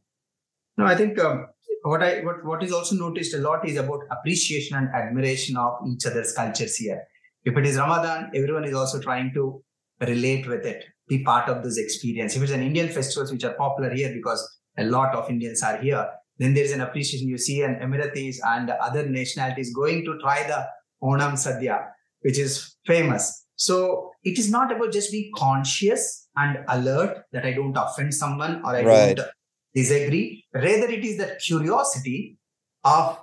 [0.78, 1.48] No, I think um,
[1.84, 5.80] what I what what is also noticed a lot is about appreciation and admiration of
[5.88, 7.04] each other's cultures here.
[7.46, 9.64] If it is Ramadan, everyone is also trying to
[10.00, 12.36] relate with it, be part of this experience.
[12.36, 14.42] If it's an Indian festivals which are popular here because
[14.78, 16.08] a lot of Indians are here,
[16.38, 17.28] then there is an appreciation.
[17.28, 20.66] You see an Emiratis and other nationalities going to try the
[21.04, 21.88] Onam Sadhya,
[22.22, 23.46] which is famous.
[23.56, 28.62] So it is not about just being conscious and alert that I don't offend someone
[28.66, 29.18] or I Right.
[29.18, 29.28] don't
[29.76, 30.46] disagree.
[30.54, 32.38] Rather, it is that curiosity
[32.84, 33.20] of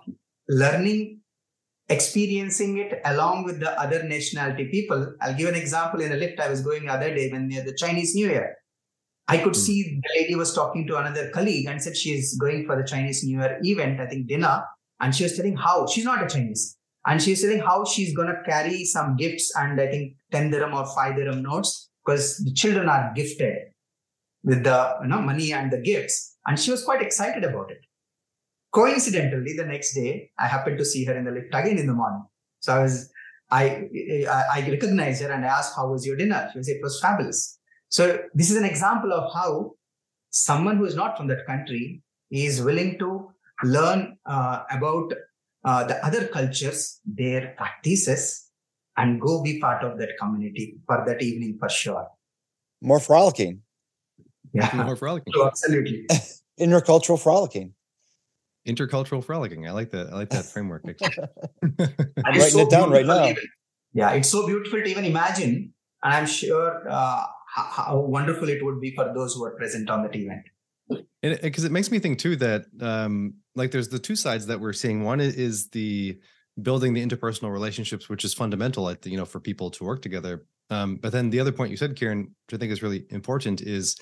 [0.49, 1.21] learning,
[1.89, 5.15] experiencing it along with the other nationality people.
[5.21, 7.65] I'll give an example in a lift I was going the other day when near
[7.65, 8.57] the Chinese New Year.
[9.33, 9.65] I could Hmm.
[9.67, 13.23] see the lady was talking to another colleague and said she's going for the Chinese
[13.25, 14.57] New Year event, I think dinner,
[15.01, 16.77] and she was telling how she's not a Chinese.
[17.07, 20.85] And she's telling how she's gonna carry some gifts and I think 10 dirham or
[20.95, 21.71] 5 dirham notes
[22.05, 23.57] because the children are gifted
[24.51, 26.17] with the you know money and the gifts.
[26.47, 27.81] And she was quite excited about it.
[28.73, 31.93] Coincidentally, the next day I happened to see her in the lift again in the
[31.93, 32.25] morning.
[32.61, 33.11] So I was
[33.51, 33.65] I
[34.29, 36.51] I, I recognized her and I asked, How was your dinner?
[36.53, 37.59] She said it was fabulous.
[37.91, 39.73] So this is an example of how
[40.31, 43.31] someone who is not from that country is willing to
[43.65, 45.13] learn uh, about
[45.65, 48.49] uh, the other cultures, their practices,
[48.97, 52.07] and go be part of that community for that evening for sure.
[52.81, 53.61] More frolicking,
[54.55, 55.33] Yeah, More frolicking.
[55.35, 56.07] So absolutely.
[56.61, 57.75] intercultural frolicking.
[58.69, 59.67] Intercultural frolicking.
[59.67, 60.09] I like that.
[60.13, 60.85] I like that framework.
[60.89, 61.27] actually.
[61.63, 63.27] And Writing so it down right now.
[63.27, 63.43] even-
[63.93, 65.75] yeah, it's so beautiful to even imagine,
[66.05, 70.03] and I'm sure uh, how, wonderful it would be for those who are present on
[70.03, 70.47] that event.
[71.43, 74.73] because it makes me think too that um like there's the two sides that we're
[74.73, 75.05] seeing.
[75.05, 76.19] One is the
[76.63, 80.03] building the interpersonal relationships which is fundamental at the, you know for people to work
[80.03, 80.47] together.
[80.71, 83.61] Um but then the other point you said kiran which i think is really important
[83.63, 83.97] is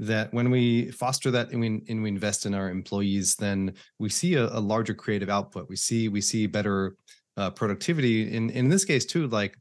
[0.00, 4.08] that when we foster that and we, and we invest in our employees then we
[4.08, 5.68] see a, a larger creative output.
[5.68, 6.96] We see we see better
[7.36, 8.32] uh, productivity.
[8.32, 9.56] In in this case too like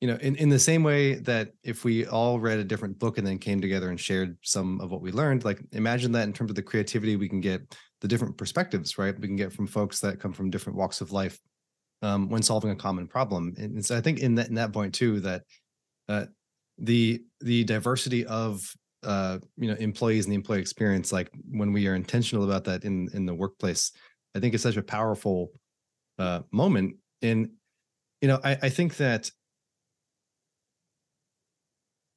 [0.00, 3.16] you know, in, in the same way that if we all read a different book
[3.16, 6.32] and then came together and shared some of what we learned, like imagine that in
[6.32, 9.18] terms of the creativity we can get, the different perspectives, right?
[9.18, 11.38] We can get from folks that come from different walks of life
[12.02, 13.54] um, when solving a common problem.
[13.56, 15.42] And so I think in that in that point too, that
[16.08, 16.26] uh,
[16.78, 18.70] the the diversity of
[19.02, 22.84] uh, you know employees and the employee experience, like when we are intentional about that
[22.84, 23.92] in in the workplace,
[24.34, 25.52] I think it's such a powerful
[26.18, 26.96] uh, moment.
[27.22, 27.50] And
[28.20, 29.30] you know, I, I think that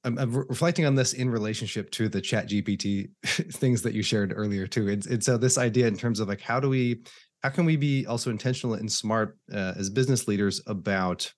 [0.04, 4.02] I'm, I'm re- reflecting on this in relationship to the chat gpt things that you
[4.02, 7.02] shared earlier too and, and so this idea in terms of like how do we
[7.44, 11.32] how can we be also intentional and smart uh, as business leaders about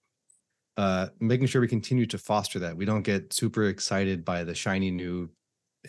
[0.77, 4.55] uh, making sure we continue to foster that we don't get super excited by the
[4.55, 5.29] shiny new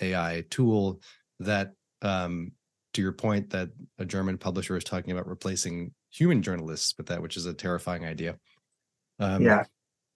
[0.01, 1.01] ai tool
[1.41, 2.53] that um,
[2.95, 7.23] to your point that a german publisher is talking about replacing human journalists with that
[7.23, 8.37] which is a terrifying idea
[9.19, 9.65] um, Yeah.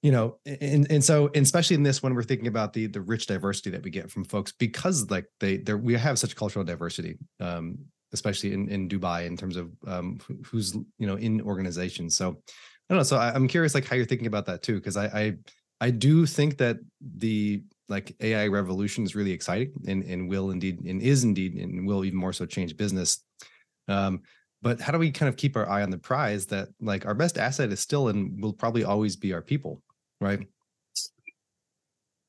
[0.07, 3.01] You know and and so and especially in this when we're thinking about the the
[3.01, 6.65] rich diversity that we get from folks because like they they we have such cultural
[6.65, 7.77] diversity um
[8.13, 12.17] especially in in dubai in terms of um who's you know in organizations.
[12.17, 14.77] So i don't know so I, i'm curious like how you're thinking about that too
[14.77, 15.35] because i i
[15.81, 20.85] i do think that the like ai revolution is really exciting and and will indeed
[20.85, 23.25] and is indeed and will even more so change business.
[23.89, 24.23] Um
[24.63, 27.15] but how do we kind of keep our eye on the prize that like our
[27.15, 29.83] best asset is still and will probably always be our people
[30.21, 30.41] right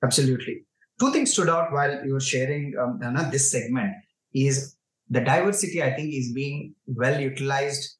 [0.03, 0.63] Absolutely.
[0.99, 3.93] Two things stood out while you were sharing um, Dana, this segment
[4.33, 4.75] is
[5.09, 7.95] the diversity, I think, is being well utilized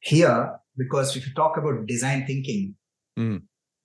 [0.00, 2.74] here because if you talk about design thinking
[3.18, 3.42] Mm.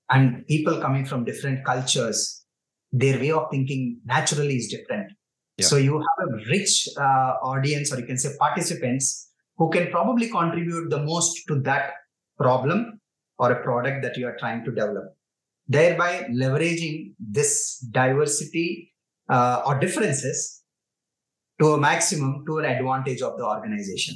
[0.09, 2.45] and people coming from different cultures,
[2.93, 5.11] their way of thinking naturally is different.
[5.57, 5.65] Yeah.
[5.65, 10.29] So you have a rich uh, audience, or you can say participants, who can probably
[10.29, 11.91] contribute the most to that
[12.37, 13.01] problem
[13.37, 15.16] or a product that you are trying to develop
[15.67, 18.93] thereby leveraging this diversity
[19.29, 20.63] uh, or differences
[21.59, 24.15] to a maximum to an advantage of the organization.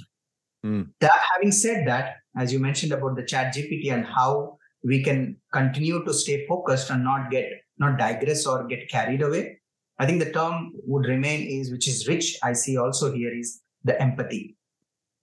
[0.66, 0.90] Mm.
[1.00, 5.38] That having said that, as you mentioned about the chat GPT and how we can
[5.52, 7.46] continue to stay focused and not get
[7.78, 9.60] not digress or get carried away,
[9.98, 12.38] I think the term would remain is which is rich.
[12.44, 14.56] I see also here is the empathy.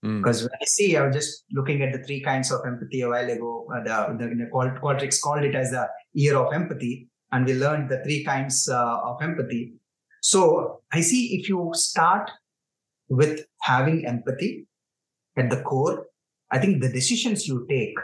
[0.05, 0.21] Mm.
[0.21, 3.09] Because when I see, I was just looking at the three kinds of empathy a
[3.09, 3.67] while ago.
[3.73, 7.89] Uh, the, the, the Qualtrics called it as the year of empathy, and we learned
[7.89, 9.73] the three kinds uh, of empathy.
[10.21, 12.29] So I see if you start
[13.09, 14.67] with having empathy
[15.37, 16.05] at the core,
[16.51, 17.95] I think the decisions you take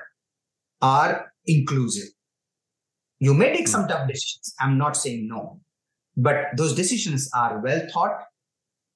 [0.81, 2.09] are inclusive.
[3.19, 4.53] You may take some tough decisions.
[4.59, 5.61] I'm not saying no,
[6.17, 8.19] but those decisions are well thought,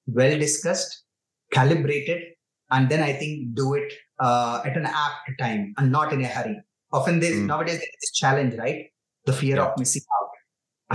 [0.08, 1.04] well discussed,
[1.52, 2.24] calibrated,
[2.72, 6.28] and then I think do it uh, at an apt time and not in a
[6.28, 6.58] hurry.
[6.92, 7.48] Often there's Mm.
[7.48, 8.86] nowadays there's this challenge, right?
[9.26, 9.66] The fear Yeah.
[9.66, 10.30] of missing out,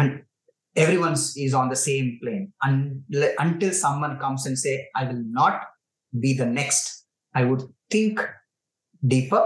[0.01, 0.23] and
[0.77, 2.53] everyone's is on the same plane.
[2.63, 3.05] And
[3.39, 5.63] until someone comes and say, "I will not
[6.25, 8.21] be the next," I would think
[9.07, 9.43] deeper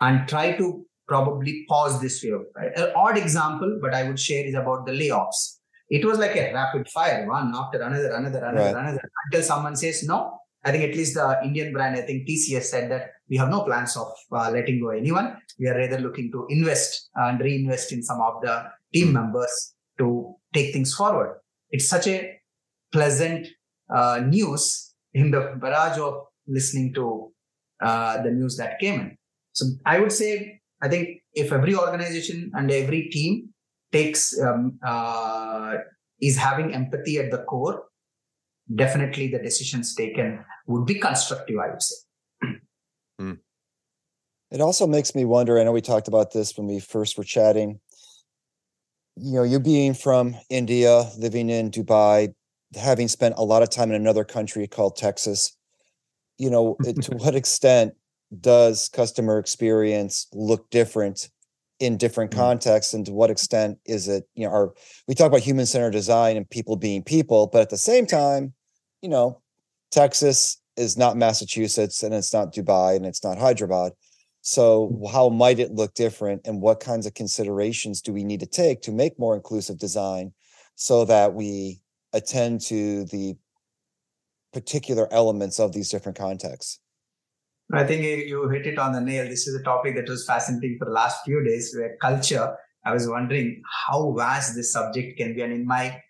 [0.00, 2.32] and try to probably pause this way.
[2.56, 2.72] Right?
[2.76, 5.58] An odd example, but I would share is about the layoffs.
[5.90, 8.82] It was like a rapid fire, one after another, another, another, Right.
[8.82, 10.40] another, until someone says no.
[10.64, 13.62] I think at least the Indian brand, I think TCS said that we have no
[13.62, 15.36] plans of uh, letting go anyone.
[15.58, 20.34] We are rather looking to invest and reinvest in some of the team members to
[20.52, 21.40] take things forward.
[21.70, 22.38] It's such a
[22.92, 23.48] pleasant
[23.94, 27.32] uh, news in the barrage of listening to
[27.80, 29.18] uh, the news that came in.
[29.52, 33.50] So I would say, I think if every organization and every team
[33.92, 35.76] takes um, uh,
[36.20, 37.84] is having empathy at the core,
[38.72, 41.56] definitely the decisions taken would be constructive.
[41.58, 41.96] I would say.
[43.18, 43.32] Hmm.
[44.50, 45.58] It also makes me wonder.
[45.58, 47.80] I know we talked about this when we first were chatting.
[49.16, 52.34] You know, you being from India, living in Dubai,
[52.76, 55.56] having spent a lot of time in another country called Texas,
[56.38, 57.94] you know, to what extent
[58.40, 61.28] does customer experience look different
[61.80, 62.36] in different Mm.
[62.36, 62.94] contexts?
[62.94, 64.74] And to what extent is it, you know, our,
[65.08, 68.54] we talk about human centered design and people being people, but at the same time,
[69.02, 69.40] you know,
[69.90, 73.92] Texas is not Massachusetts and it's not Dubai and it's not Hyderabad.
[74.42, 78.46] So how might it look different and what kinds of considerations do we need to
[78.46, 80.32] take to make more inclusive design
[80.74, 81.80] so that we
[82.12, 83.36] attend to the
[84.52, 86.78] particular elements of these different contexts?
[87.72, 89.26] I think you- hit it on the nail.
[89.28, 92.56] This is a topic that was fascinating for the last few days, where culture.
[92.86, 96.00] I was wondering how vast this subject can be, and in my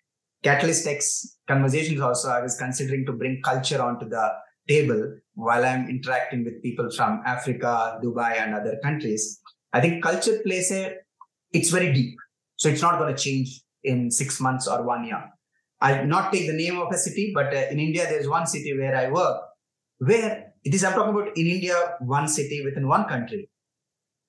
[0.43, 4.31] Catalyst X conversations, also I was considering to bring culture onto the
[4.67, 9.39] table while I'm interacting with people from Africa, Dubai, and other countries.
[9.73, 10.97] I think culture plays a.
[11.53, 12.15] It's very deep,
[12.57, 15.23] so it's not going to change in six months or one year.
[15.81, 18.77] I'll not take the name of a city, but uh, in India, there's one city
[18.77, 19.41] where I work
[19.99, 23.49] where it is, I'm talking about in India, one city within one country.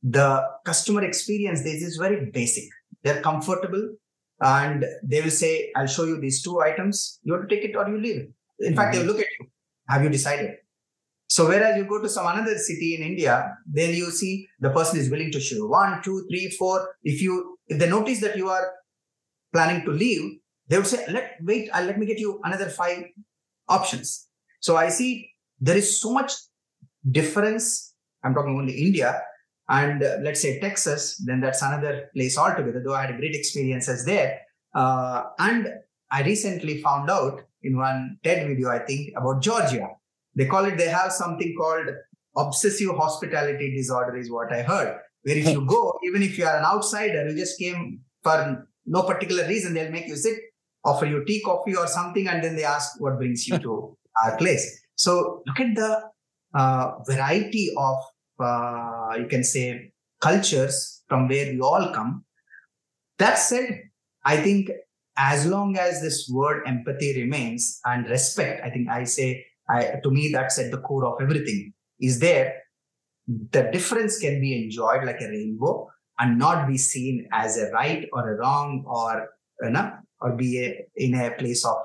[0.03, 2.65] The customer experience this is very basic.
[3.03, 3.95] They're comfortable
[4.41, 7.19] and they will say, I'll show you these two items.
[7.23, 8.29] You have to take it or you leave.
[8.61, 9.47] In fact, they'll look at you.
[9.89, 10.57] Have you decided?
[11.29, 14.99] So whereas you go to some another city in India, then you see the person
[14.99, 16.95] is willing to show one, two, three, four.
[17.03, 18.73] If you if they notice that you are
[19.53, 20.39] planning to leave,
[20.69, 23.05] they would say, "Let wait, I'll, let me get you another five
[23.69, 24.29] options."
[24.61, 25.31] So I see
[25.61, 26.33] there is so much
[27.11, 27.95] difference.
[28.23, 29.23] I'm talking only India
[29.69, 32.83] and uh, let's say Texas, then that's another place altogether.
[32.85, 34.41] Though I had great experiences there,
[34.75, 35.69] uh, and
[36.11, 39.89] I recently found out in one TED video, I think about Georgia.
[40.35, 40.77] They call it.
[40.77, 41.89] They have something called
[42.37, 46.59] obsessive hospitality disorder, is what I heard, where if you go, even if you are
[46.59, 50.39] an outsider, you just came for no particular reason, they'll make you sit,
[50.85, 54.37] offer you tea, coffee, or something, and then they ask what brings you to our
[54.37, 54.86] place.
[54.97, 56.03] So look at the
[56.55, 57.97] uh, variety of,
[58.41, 62.25] uh, you can say, cultures from where we all come.
[63.19, 63.83] That said,
[64.25, 64.71] I think
[65.17, 70.11] as long as this word empathy remains and respect, I think I say, I, to
[70.11, 72.63] me, that's at the core of everything, is there.
[73.27, 75.89] The difference can be enjoyed like a rainbow
[76.19, 79.29] and not be seen as a right or a wrong or,
[79.63, 81.77] you know, or be a, in a place of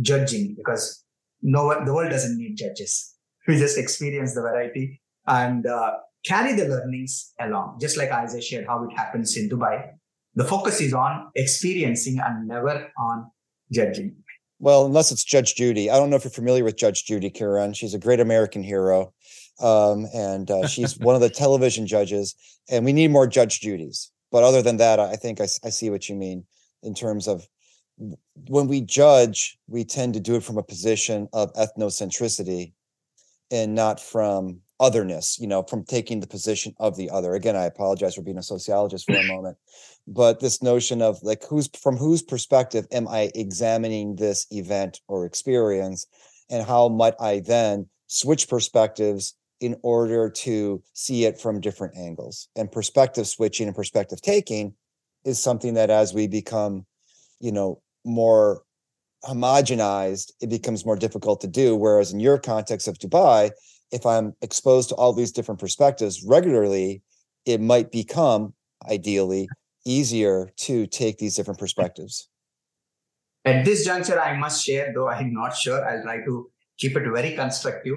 [0.00, 1.04] judging because
[1.42, 3.14] no one, the world doesn't need judges.
[3.46, 5.92] We just experience the variety and uh,
[6.24, 9.90] carry the learnings along, just like as I shared how it happens in Dubai.
[10.34, 13.30] The focus is on experiencing and never on
[13.72, 14.16] judging.
[14.60, 15.90] Well, unless it's Judge Judy.
[15.90, 17.76] I don't know if you're familiar with Judge Judy Kiran.
[17.76, 19.12] She's a great American hero.
[19.60, 22.34] Um, and uh, she's one of the television judges.
[22.68, 24.08] And we need more Judge Judys.
[24.30, 26.44] But other than that, I think I, I see what you mean
[26.82, 27.46] in terms of
[27.98, 32.72] when we judge, we tend to do it from a position of ethnocentricity
[33.50, 37.34] and not from otherness, you know, from taking the position of the other.
[37.34, 39.56] Again, I apologize for being a sociologist for a moment,
[40.06, 45.26] but this notion of like who's from whose perspective am I examining this event or
[45.26, 46.06] experience,
[46.50, 52.48] and how might I then switch perspectives in order to see it from different angles?
[52.54, 54.74] And perspective switching and perspective taking
[55.24, 56.86] is something that as we become,
[57.40, 58.62] you know, more
[59.24, 61.74] homogenized, it becomes more difficult to do.
[61.74, 63.50] Whereas in your context of Dubai,
[63.90, 67.02] if I'm exposed to all these different perspectives regularly,
[67.46, 68.54] it might become
[68.88, 69.48] ideally
[69.84, 72.28] easier to take these different perspectives.
[73.44, 77.04] At this juncture, I must share, though I'm not sure, I'll try to keep it
[77.10, 77.96] very constructive.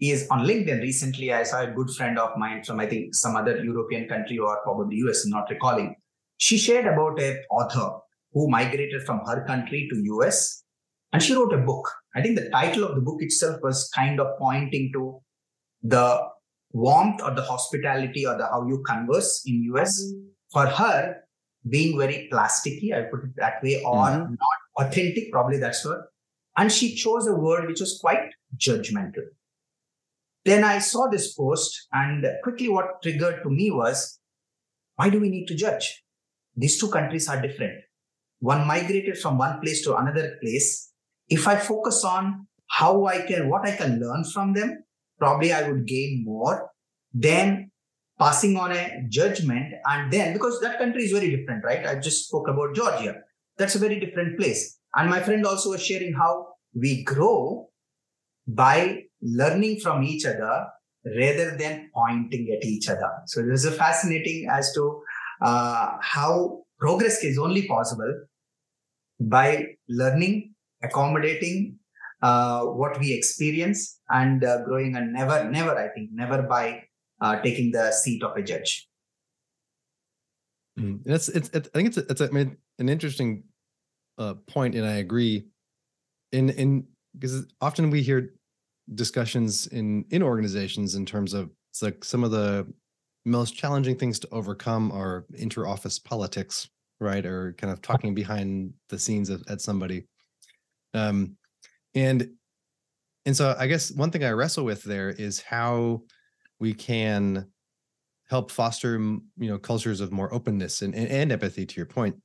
[0.00, 1.32] Is on LinkedIn recently.
[1.32, 4.60] I saw a good friend of mine from, I think, some other European country or
[4.64, 5.94] probably US, not recalling.
[6.38, 8.00] She shared about an author
[8.32, 10.64] who migrated from her country to US
[11.12, 11.88] and she wrote a book.
[12.14, 15.20] I think the title of the book itself was kind of pointing to
[15.82, 16.20] the
[16.72, 20.12] warmth or the hospitality or the how you converse in US.
[20.52, 21.16] For her,
[21.68, 24.30] being very plasticky, I put it that way, or Mhm.
[24.30, 26.08] not authentic, probably that's her.
[26.56, 29.24] And she chose a word which was quite judgmental.
[30.44, 34.18] Then I saw this post, and quickly what triggered to me was
[34.96, 36.04] why do we need to judge?
[36.56, 37.80] These two countries are different.
[38.42, 40.90] One migrated from one place to another place.
[41.28, 44.82] If I focus on how I can, what I can learn from them,
[45.20, 46.68] probably I would gain more
[47.14, 47.70] than
[48.18, 49.72] passing on a judgment.
[49.86, 51.86] And then, because that country is very different, right?
[51.86, 53.14] I just spoke about Georgia.
[53.58, 54.76] That's a very different place.
[54.96, 57.68] And my friend also was sharing how we grow
[58.48, 60.66] by learning from each other
[61.04, 63.10] rather than pointing at each other.
[63.26, 65.00] So this is fascinating as to
[65.42, 68.12] uh, how progress is only possible
[69.28, 71.78] by learning, accommodating
[72.22, 76.84] uh, what we experience, and uh, growing, and never, never, I think, never by
[77.20, 78.88] uh, taking the seat of a judge.
[80.78, 83.44] Mm, It's, it's, it's I think it's, it's I mean, an interesting
[84.18, 85.46] uh, point, and I agree.
[86.32, 86.86] In, in,
[87.18, 88.34] because often we hear
[88.94, 91.50] discussions in, in organizations in terms of,
[91.80, 92.66] like some of the
[93.24, 96.68] most challenging things to overcome are inter-office politics,
[97.02, 97.24] right?
[97.24, 100.06] Or kind of talking behind the scenes of, at somebody.
[100.94, 101.36] Um,
[101.94, 102.30] and,
[103.26, 106.02] and so I guess one thing I wrestle with there is how
[106.58, 107.46] we can
[108.32, 112.16] help foster you know cultures of more openness and, and, and empathy to your point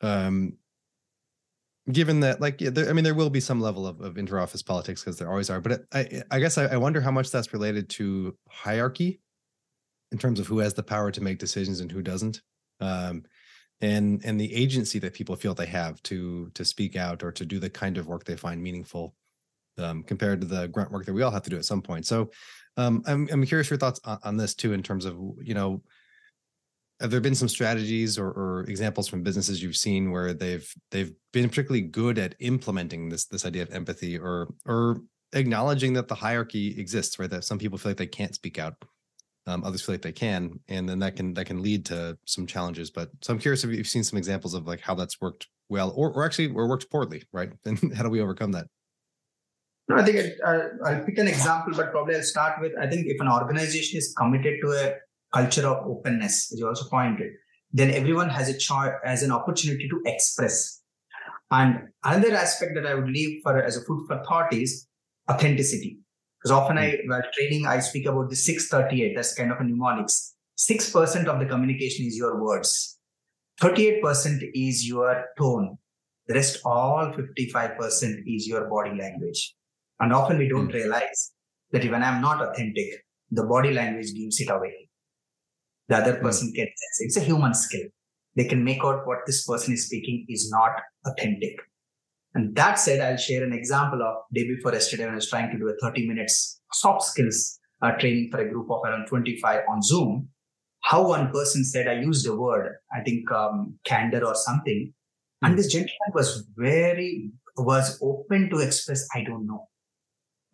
[0.00, 0.54] um
[1.92, 4.66] given that like yeah, there, i mean there will be some level of, of interoffice
[4.66, 7.30] politics because there always are but it, i i guess I, I wonder how much
[7.30, 9.20] that's related to hierarchy
[10.10, 12.40] in terms of who has the power to make decisions and who doesn't
[12.80, 13.22] um
[13.80, 17.44] and and the agency that people feel they have to to speak out or to
[17.44, 19.14] do the kind of work they find meaningful
[19.78, 22.06] um, compared to the grunt work that we all have to do at some point
[22.06, 22.30] so
[22.76, 25.82] um, I'm I'm curious your thoughts on, on this too, in terms of you know,
[27.00, 31.12] have there been some strategies or, or examples from businesses you've seen where they've they've
[31.32, 35.00] been particularly good at implementing this this idea of empathy or or
[35.32, 37.30] acknowledging that the hierarchy exists, right?
[37.30, 38.74] That some people feel like they can't speak out,
[39.46, 42.46] um, others feel like they can, and then that can that can lead to some
[42.46, 42.90] challenges.
[42.90, 45.92] But so I'm curious if you've seen some examples of like how that's worked well,
[45.96, 47.50] or or actually or worked poorly, right?
[47.64, 48.66] And how do we overcome that?
[49.88, 53.06] No, I think uh, I'll pick an example, but probably I'll start with I think
[53.06, 54.94] if an organization is committed to a
[55.32, 57.30] culture of openness, as you also pointed,
[57.72, 60.82] then everyone has a choice, has an opportunity to express.
[61.52, 64.88] And another aspect that I would leave for as a food for thought is
[65.30, 65.98] authenticity.
[66.46, 67.10] Because often I, hmm.
[67.10, 69.16] while training, I speak about the 638.
[69.16, 70.36] That's kind of a mnemonics.
[70.56, 72.98] 6% of the communication is your words,
[73.60, 75.76] 38% is your tone,
[76.28, 79.56] the rest, all 55% is your body language.
[79.98, 80.76] And often we don't hmm.
[80.76, 81.32] realize
[81.72, 82.90] that when I'm not authentic,
[83.32, 84.88] the body language gives it away.
[85.88, 86.26] The other hmm.
[86.26, 87.00] person can sense.
[87.00, 87.88] It's a human skill.
[88.36, 91.56] They can make out what this person is speaking is not authentic.
[92.36, 95.50] And that said, I'll share an example of day before yesterday when I was trying
[95.52, 99.62] to do a 30 minutes soft skills uh, training for a group of around 25
[99.70, 100.28] on Zoom.
[100.82, 104.92] How one person said, I used a word, I think um, candor or something.
[105.40, 109.68] And this gentleman was very, was open to express, I don't know.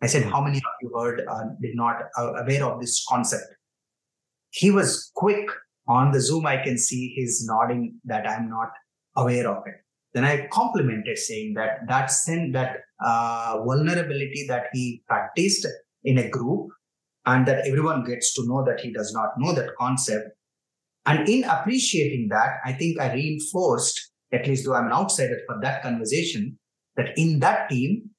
[0.01, 3.43] I said, how many of you heard, uh, did not uh, aware of this concept?
[4.51, 5.49] He was quick
[5.89, 6.45] on the Zoom.
[6.45, 8.69] I can see he's nodding that I'm not
[9.17, 9.82] aware of it.
[10.13, 15.67] Then I complimented saying that that sen- that uh, vulnerability that he practiced
[16.03, 16.69] in a group
[17.25, 20.29] and that everyone gets to know that he does not know that concept.
[21.05, 25.59] And in appreciating that, I think I reinforced, at least though I'm an outsider for
[25.61, 26.57] that conversation,
[26.95, 28.09] that in that team,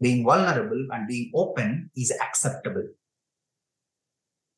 [0.00, 2.86] being vulnerable and being open is acceptable.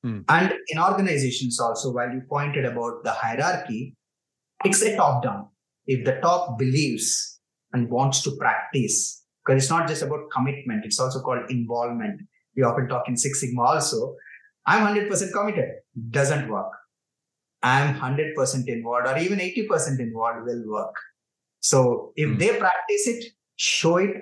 [0.02, 0.20] Hmm.
[0.28, 3.96] And in organizations also, while you pointed about the hierarchy,
[4.64, 5.48] it's a top down.
[5.88, 7.40] If the top believes
[7.72, 12.20] and wants to practice, because it's not just about commitment, it's also called involvement.
[12.54, 14.14] We often talk in Six Sigma also.
[14.66, 15.70] I'm 100% committed.
[16.10, 16.70] Doesn't work.
[17.62, 20.94] I'm 100% involved or even 80% involved will work.
[21.60, 22.38] So if Hmm.
[22.38, 23.24] they practice it,
[23.56, 24.14] show it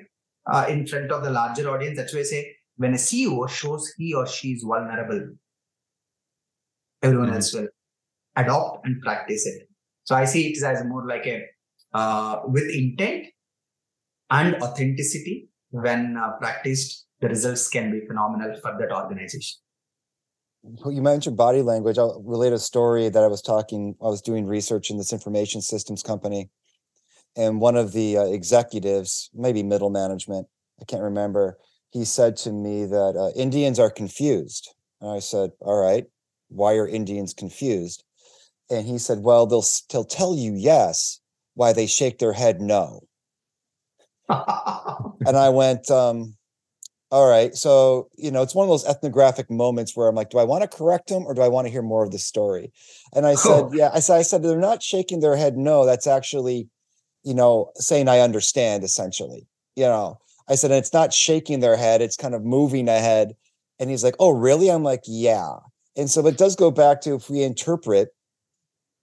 [0.51, 1.97] uh, in front of the larger audience.
[1.99, 5.37] That's why I say when a CEO shows he or she is vulnerable,
[7.03, 7.35] everyone Mhm.
[7.35, 7.69] else will
[8.37, 9.69] adopt and practice it.
[10.05, 11.45] So I see it as more like a
[11.97, 13.27] uh, with intent
[14.31, 15.49] and authenticity.
[15.71, 19.57] When uh, practiced, the results can be phenomenal for that organization.
[20.85, 21.99] You mentioned body language.
[21.99, 25.61] I'll relate a story that I was talking, I was doing research in this information
[25.61, 26.51] systems company.
[27.37, 30.47] And one of the uh, executives, maybe middle management,
[30.81, 31.59] I can't remember,
[31.91, 34.75] he said to me that uh, Indians are confused.
[35.01, 36.05] And I said, All right,
[36.49, 38.05] why are Indians confused?
[38.71, 41.21] And he said, Well, they'll, they'll tell you yes,
[41.57, 43.01] why they shake their head no.
[44.29, 46.37] and I went, um,
[47.11, 47.55] all right.
[47.55, 50.63] So, you know, it's one of those ethnographic moments where I'm like, do I want
[50.63, 52.73] to correct them or do I want to hear more of the story?
[53.15, 55.57] And I said, yeah, I said, I said, they're not shaking their head.
[55.57, 56.69] No, that's actually,
[57.25, 59.47] you know, saying I understand essentially,
[59.77, 62.03] you know, I said, and it's not shaking their head.
[62.03, 63.35] It's kind of moving ahead.
[63.79, 64.71] And he's like, oh, really?
[64.71, 65.57] I'm like, yeah.
[65.97, 68.09] And so it does go back to if we interpret,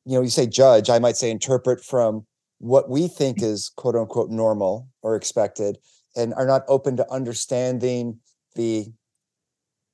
[0.05, 2.25] you know, you say judge, I might say interpret from
[2.63, 5.77] what we think is quote unquote normal or expected
[6.15, 8.17] and are not open to understanding
[8.55, 8.85] the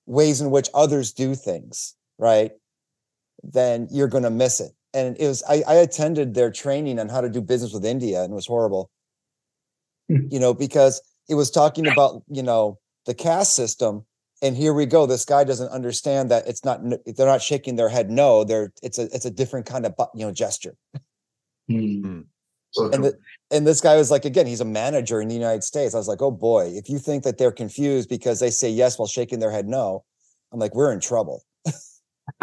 [0.05, 2.51] ways in which others do things, right?
[3.41, 4.72] Then you're going to miss it.
[4.93, 8.22] And it was, I, I attended their training on how to do business with India
[8.22, 8.91] and it was horrible,
[10.07, 10.28] Hmm.
[10.30, 14.05] you know, because it was talking about, you know, the caste system.
[14.43, 15.07] And here we go.
[15.07, 18.11] This guy doesn't understand that it's not, they're not shaking their head.
[18.11, 20.76] No, they're, it's a, it's a different kind of, bu- you know, gesture.
[21.67, 22.22] Hmm.
[22.72, 23.17] So and the,
[23.51, 26.07] and this guy was like again he's a manager in the united states i was
[26.07, 29.39] like oh boy if you think that they're confused because they say yes while shaking
[29.39, 30.03] their head no
[30.51, 31.43] i'm like we're in trouble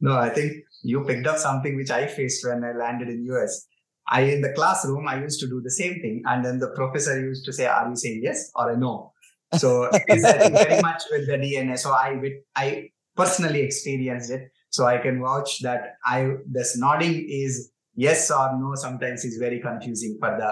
[0.00, 0.52] no, I think
[0.82, 3.66] you picked up something which I faced when I landed in US.
[4.06, 7.20] I in the classroom I used to do the same thing, and then the professor
[7.20, 9.12] used to say, "Are you saying yes or a no?"
[9.56, 11.78] So it is I think very much with the DNA.
[11.78, 17.26] So I with I personally experienced it, so I can vouch that I this nodding
[17.28, 18.74] is yes or no.
[18.74, 20.50] Sometimes is very confusing for the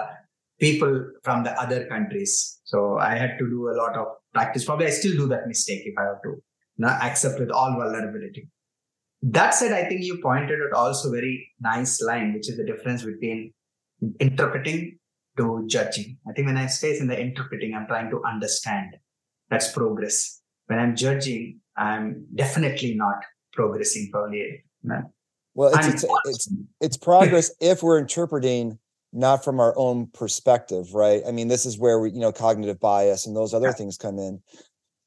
[0.59, 0.93] people
[1.23, 2.59] from the other countries.
[2.65, 4.65] So I had to do a lot of practice.
[4.65, 6.35] Probably I still do that mistake if I have to
[6.77, 8.49] not accept with all vulnerability.
[9.23, 13.03] That said, I think you pointed out also very nice line, which is the difference
[13.03, 13.53] between
[14.19, 14.99] interpreting
[15.37, 16.17] to judging.
[16.29, 18.95] I think when I stay in the interpreting, I'm trying to understand.
[19.49, 20.41] That's progress.
[20.67, 23.23] When I'm judging, I'm definitely not
[23.53, 24.63] progressing probably.
[25.57, 28.77] Well it's it's, it's it's progress if we're interpreting
[29.11, 31.21] not from our own perspective right?
[31.27, 34.19] I mean this is where we you know cognitive bias and those other things come
[34.19, 34.41] in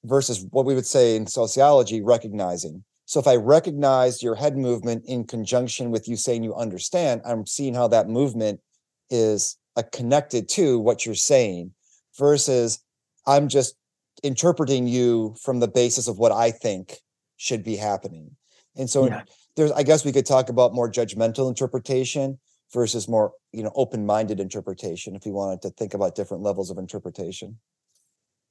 [0.05, 2.85] versus what we would say in sociology recognizing.
[3.07, 7.47] So if i recognize your head movement in conjunction with you saying you understand i'm
[7.47, 8.61] seeing how that movement
[9.09, 11.73] is uh, connected to what you're saying
[12.19, 12.83] versus
[13.27, 13.77] i'm just
[14.23, 16.99] interpreting you from the basis of what i think
[17.41, 18.37] should be happening.
[18.77, 19.23] And so Yeah.
[19.57, 22.39] There's i guess we could talk about more judgmental interpretation
[22.73, 26.79] versus more you know open-minded interpretation if we wanted to think about different levels of
[26.79, 27.59] interpretation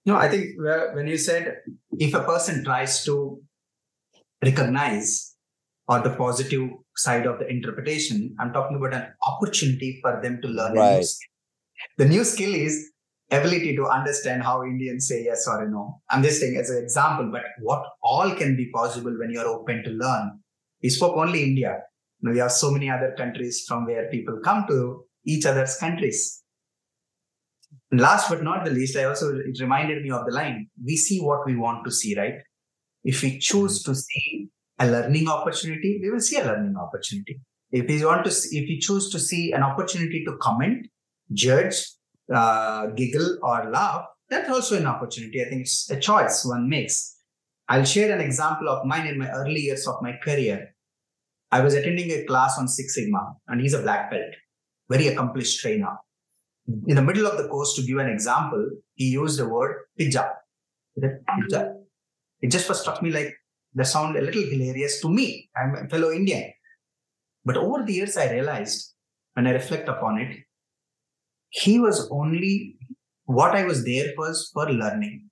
[0.06, 1.60] No, I think uh, when you said
[2.06, 3.16] if a person tries to
[4.42, 5.36] recognize
[5.90, 8.36] or the positive side of the interpretation.
[8.40, 11.04] I'm talking about an opportunity for them to learn a new Right.
[11.04, 11.30] skill.
[11.98, 12.92] The new skill is
[13.32, 16.02] ability to understand how Indians say yes or no.
[16.10, 19.84] I'm just saying as an example, but what all can be possible when you're open
[19.84, 20.39] to learn.
[20.82, 21.82] We spoke only India.
[22.22, 26.44] We have so many other countries from where people come to each other's countries.
[27.92, 30.96] And last but not the least, I also it reminded me of the line: we
[30.96, 32.36] see what we want to see, right?
[33.04, 34.50] If we choose to see
[34.80, 37.42] a learning opportunity, we will see a learning opportunity.
[37.72, 40.88] If we want to, see, if we choose to see an opportunity to comment,
[41.32, 41.76] judge,
[42.34, 45.42] uh, giggle, or laugh, that's also an opportunity.
[45.42, 47.19] I think it's a choice one makes.
[47.70, 50.76] I'll share an example of mine in my early years of my career.
[51.52, 54.34] I was attending a class on Six Sigma, and he's a black belt,
[54.90, 55.96] very accomplished trainer.
[56.88, 60.32] In the middle of the course, to give an example, he used the word pizza.
[61.00, 61.76] Pizza.
[62.42, 63.34] It just struck me like
[63.74, 65.50] the sound a little hilarious to me.
[65.56, 66.52] I'm a fellow Indian.
[67.46, 68.94] But over the years, I realized
[69.34, 70.38] when I reflect upon it,
[71.50, 72.78] he was only
[73.26, 75.29] what I was there was for learning.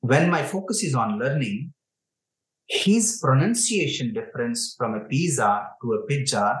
[0.00, 1.72] When my focus is on learning,
[2.66, 6.58] his pronunciation difference from a pizza to a pizza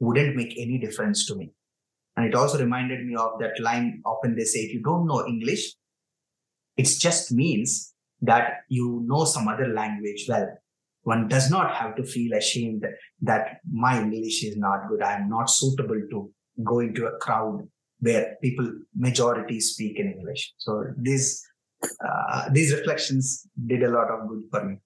[0.00, 1.52] wouldn't make any difference to me.
[2.16, 5.26] And it also reminded me of that line often they say, if you don't know
[5.26, 5.74] English,
[6.76, 10.48] it just means that you know some other language well.
[11.02, 12.84] One does not have to feel ashamed
[13.22, 15.02] that my English is not good.
[15.02, 16.30] I am not suitable to
[16.64, 17.66] go into a crowd
[18.00, 20.52] where people majority speak in English.
[20.58, 21.42] So these
[21.82, 24.76] uh, these reflections did a lot of good for me.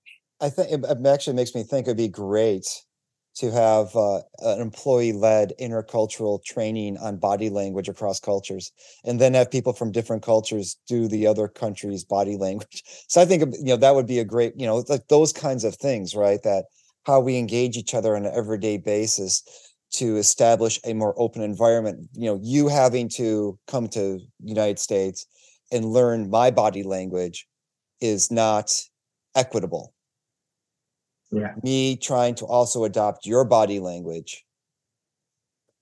[0.41, 2.67] I think it actually makes me think it'd be great
[3.37, 8.71] to have uh, an employee-led intercultural training on body language across cultures,
[9.05, 12.83] and then have people from different cultures do the other country's body language.
[13.09, 15.65] So I think you know that would be a great, you know, like those kinds
[15.65, 16.43] of things, right?
[16.43, 16.67] That
[17.07, 19.43] how we engage each other on an everyday basis
[19.93, 22.09] to establish a more open environment.
[22.13, 25.27] You know, you having to come to United States
[25.73, 27.47] and learn my body language
[28.01, 28.71] is not
[29.35, 29.93] equitable
[31.31, 31.55] Yeah.
[31.63, 34.45] me trying to also adopt your body language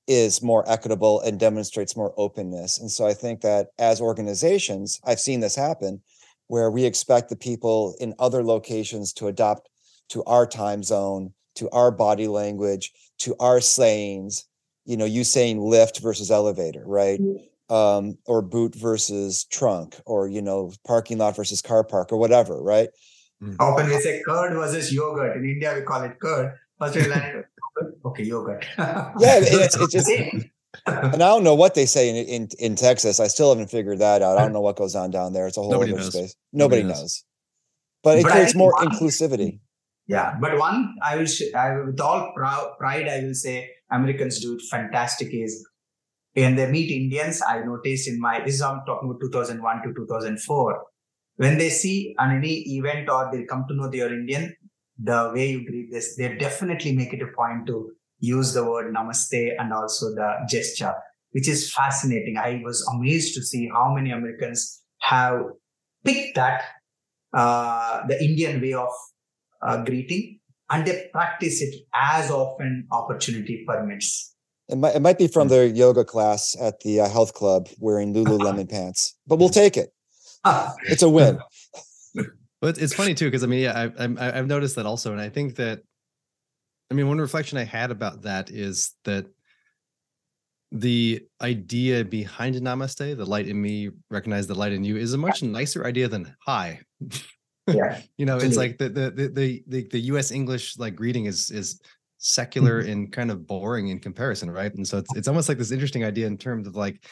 [0.09, 2.79] is more equitable and demonstrates more openness.
[2.79, 6.03] And so I think that as organizations, I've seen this happen
[6.49, 9.69] where we expect the people in other locations to adopt
[10.09, 14.45] to our time zone, to our body language, to our sayings,
[14.85, 17.21] you know, you saying lift versus elevator, right?
[17.21, 17.45] Mm-hmm.
[17.73, 22.55] Um, or boot versus trunk, or you know, parking lot versus car park, or whatever,
[22.75, 22.91] right?
[23.59, 25.37] Often we say curd versus yogurt.
[25.39, 26.53] In India, we call it curd.
[26.79, 27.45] First we learn
[28.09, 28.67] okay, yogurt.
[28.79, 30.11] Yeah, it's- it's just-
[30.87, 33.21] and I don't know what they say in, in in Texas.
[33.21, 34.39] I still haven't figured that out.
[34.39, 35.47] I don't know what goes on down there.
[35.49, 36.13] It's a whole Nobody other knows.
[36.13, 36.35] space.
[36.53, 37.01] Nobody, Nobody knows.
[37.01, 37.25] knows.
[38.05, 39.61] But it But creates more one- inclusivity.
[40.09, 43.57] Yeah, but one I will, sh- I with all prou- pride, I will say
[43.91, 45.29] Americans do it fantastic.
[45.33, 45.53] Is
[46.35, 49.95] when they meet Indians, I noticed in my this is I'm talking about 2001 to
[49.95, 50.85] 2004.
[51.37, 54.55] When they see any event or they come to know they are Indian,
[54.99, 58.95] the way you greet this, they definitely make it a point to use the word
[58.95, 60.95] namaste and also the gesture,
[61.33, 62.37] which is fascinating.
[62.37, 65.43] I was amazed to see how many Americans have
[66.05, 66.63] picked that
[67.33, 68.91] uh, the Indian way of
[69.63, 70.39] uh, greeting
[70.71, 74.32] and they practice it as often opportunity permits.
[74.73, 78.15] It might it might be from their yoga class at the uh, health club wearing
[78.15, 79.93] Lululemon pants, but we'll take it.
[80.45, 81.39] Ah, It's a win.
[82.15, 84.87] But it's, it's funny too because I mean, yeah, I, I'm- I, I've noticed that
[84.87, 85.83] also, and I think that,
[86.91, 89.27] I mean, one reflection I had about that is that
[90.71, 95.19] the idea behind Namaste, the light in me, recognize the light in you, is a
[95.19, 96.81] much nicer idea than hi.
[97.67, 98.01] yeah.
[98.17, 100.31] You know, it's like the the the the the, the U.S.
[100.31, 101.81] English like greeting is is
[102.23, 104.73] secular and kind of boring in comparison, right?
[104.75, 107.05] And so it's it's almost like this interesting idea in terms of like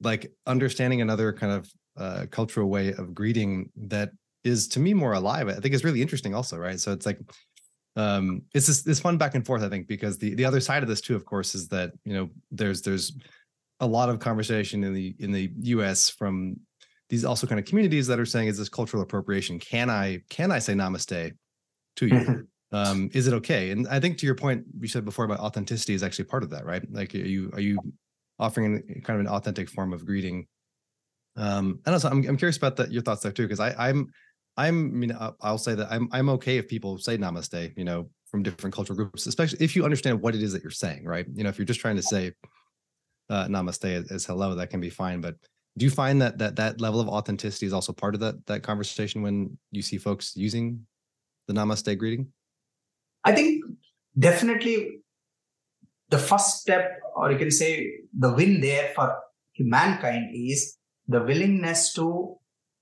[0.00, 4.10] like understanding another kind of uh, cultural way of greeting that
[4.44, 5.48] is to me more alive.
[5.48, 6.78] I think is really interesting also, right?
[6.78, 7.20] So it's like
[7.96, 10.82] um it's this this fun back and forth, I think, because the the other side
[10.82, 13.16] of this too, of course, is that you know there's there's
[13.80, 16.56] a lot of conversation in the in the US from
[17.08, 20.50] these also kind of communities that are saying is this cultural appropriation can i can
[20.52, 21.32] i say namaste
[21.96, 22.46] to you Mhm.
[22.72, 23.70] Um is it okay?
[23.70, 26.50] And i think to your point you said before about authenticity is actually part of
[26.50, 26.82] that right?
[26.90, 27.78] Like are you are you
[28.38, 30.46] offering kind of an authentic form of greeting?
[31.36, 34.08] Um and also i'm, I'm curious about that your thoughts there too because i i'm
[34.56, 37.84] i'm I mean I'll, I'll say that i'm i'm okay if people say namaste you
[37.84, 41.04] know from different cultural groups especially if you understand what it is that you're saying
[41.04, 41.26] right?
[41.34, 42.32] You know if you're just trying to say
[43.30, 45.36] uh namaste as, as hello that can be fine but
[45.78, 48.62] do you find that that that level of authenticity is also part of that that
[48.62, 50.86] conversation when you see folks using
[51.46, 52.26] the namaste greeting
[53.24, 53.64] I think
[54.18, 55.00] definitely
[56.08, 59.14] the first step, or you can say the win there for
[59.58, 60.76] mankind is
[61.08, 62.36] the willingness to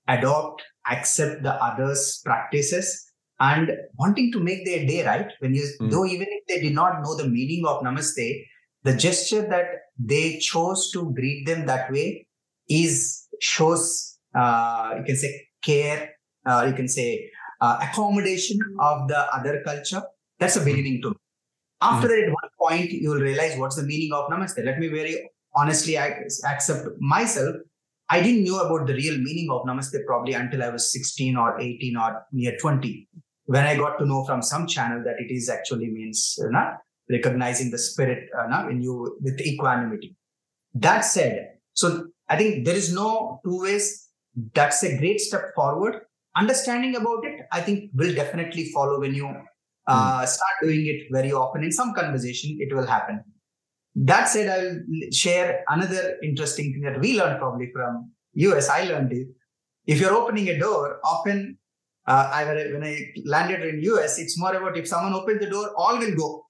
[0.07, 5.31] adopt, accept the others' practices and wanting to make their day right.
[5.39, 5.91] When you, Mm.
[5.91, 8.45] though even if they did not know the meaning of namaste,
[8.83, 9.67] the gesture that
[9.99, 12.27] they chose to greet them that way
[12.69, 16.11] is shows, uh, you can say care,
[16.45, 17.29] uh, you can say
[17.59, 20.03] uh, accommodation of the other culture.
[20.39, 21.15] That's a beginning to.
[21.81, 24.63] After that, at one point, you will realize what's the meaning of namaste.
[24.63, 27.55] Let me very honestly ac- accept myself.
[28.09, 31.59] I didn't know about the real meaning of namaste probably until I was 16 or
[31.59, 33.07] 18 or near 20.
[33.45, 36.39] When I got to know from some channel that it is actually means
[37.09, 40.15] recognizing the spirit uh, no, in you with equanimity.
[40.73, 44.09] That said, so I think there is no two ways.
[44.53, 46.01] That's a great step forward.
[46.35, 49.33] Understanding about it, I think, will definitely follow when you
[49.87, 51.63] uh, start doing it very often.
[51.63, 53.23] In some conversation, it will happen.
[53.95, 58.69] That said, I'll share another interesting thing that we learned probably from US.
[58.69, 59.27] I learned it.
[59.85, 61.57] If you're opening a door, often
[62.05, 65.71] uh, I when I landed in US, it's more about if someone opens the door,
[65.75, 66.45] all will go,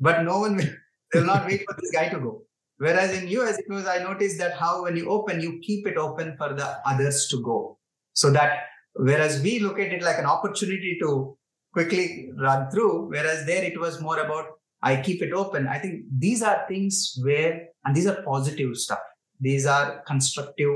[0.00, 0.70] but no one will,
[1.14, 2.42] will not wait for this guy to go.
[2.78, 5.96] Whereas in US, it was I noticed that how when you open, you keep it
[5.96, 7.78] open for the others to go,
[8.14, 8.64] so that
[8.94, 11.37] whereas we look at it like an opportunity to
[11.78, 14.46] quickly run through, whereas there it was more about
[14.90, 15.66] I keep it open.
[15.66, 17.52] I think these are things where,
[17.84, 19.00] and these are positive stuff.
[19.40, 20.72] These are constructive,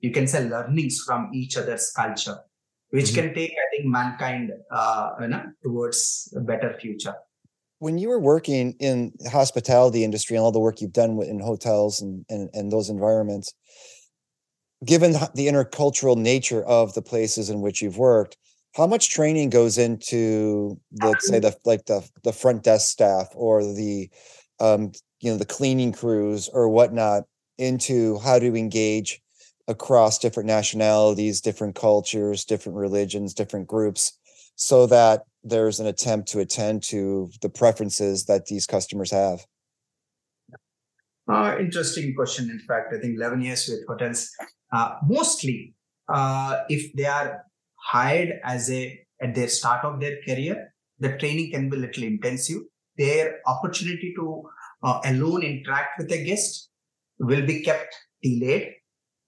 [0.00, 2.38] you can say learnings from each other's culture,
[2.90, 3.14] which Mhm.
[3.18, 6.00] can take, I think, mankind uh, you know, towards
[6.40, 7.14] a better future.
[7.86, 11.28] when you were working in the hospitality industry and all the work you've done with-
[11.28, 13.48] in hotels and, and, and those environments,
[14.92, 18.34] given the intercultural nature of the places in which you've worked,
[18.76, 23.62] how much training goes into let's say the like the the front desk staff or
[23.62, 24.08] the
[24.60, 27.24] um you know the cleaning crews or whatnot
[27.58, 29.20] into how to engage
[29.68, 34.18] across different nationalities, different cultures, different religions, different groups,
[34.56, 39.46] so that there's an attempt to attend to the preferences that these customers have.
[41.30, 42.50] Uh, interesting question.
[42.50, 44.30] In fact, I think 11 years with hotels,
[44.72, 45.74] uh, mostly
[46.08, 47.42] uh, if they are
[47.92, 52.04] hired as a at their start of their career, the training can be a little
[52.04, 52.62] intensive.
[52.96, 54.44] Their opportunity to
[54.82, 56.70] uh, alone interact with a guest
[57.18, 58.72] will be kept delayed.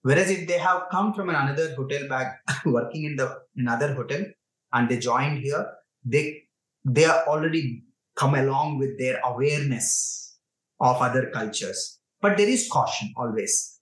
[0.03, 4.25] Whereas if they have come from another hotel back working in the another hotel
[4.73, 5.67] and they joined here,
[6.05, 6.43] they
[6.85, 7.83] they are already
[8.17, 10.39] come along with their awareness
[10.81, 11.99] of other cultures.
[12.21, 13.81] But there is caution always.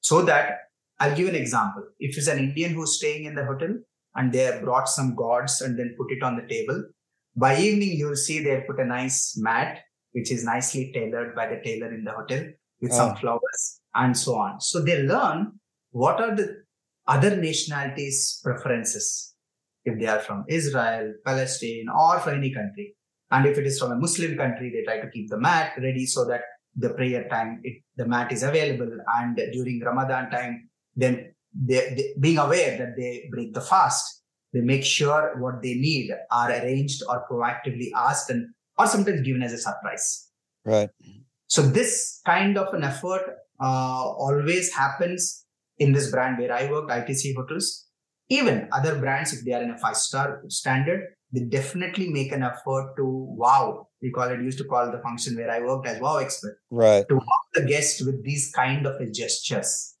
[0.00, 0.58] So that
[0.98, 1.82] I'll give an example.
[1.98, 3.76] If it's an Indian who's staying in the hotel
[4.16, 6.82] and they have brought some gods and then put it on the table,
[7.36, 9.80] by evening you'll see they put a nice mat,
[10.12, 12.44] which is nicely tailored by the tailor in the hotel
[12.80, 13.16] with some Oh.
[13.16, 14.60] flowers and so on.
[14.60, 15.52] So they learn
[15.90, 16.62] what are the
[17.06, 19.34] other nationalities' preferences
[19.84, 22.96] if they are from Israel, Palestine, or from any country.
[23.30, 26.06] And if it is from a Muslim country, they try to keep the mat ready
[26.06, 26.42] so that
[26.74, 28.90] the prayer time, it, the mat is available.
[29.18, 31.32] And during Ramadan time, then
[31.64, 36.10] they, they, being aware that they break the fast, they make sure what they need
[36.30, 38.48] are arranged or proactively asked and
[38.78, 40.28] or sometimes given as a surprise.
[40.64, 40.90] Right.
[41.46, 43.22] So this kind of an effort
[43.60, 45.44] uh, always happens
[45.78, 47.86] in this brand where I worked, ITC Hotels.
[48.28, 52.42] Even other brands, if they are in a five star standard, they definitely make an
[52.42, 53.88] effort to wow.
[54.02, 57.06] We call it used to call the function where I worked as wow expert Right.
[57.08, 59.95] to wow the guest with these kind of gestures.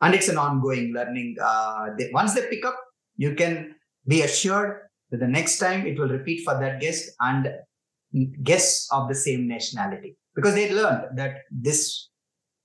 [0.00, 1.36] And it's an ongoing learning.
[1.42, 2.78] Uh, once they pick up,
[3.16, 3.74] you can
[4.06, 7.48] be assured that the next time it will repeat for that guest and
[8.42, 12.08] guests of the same nationality because they learned that this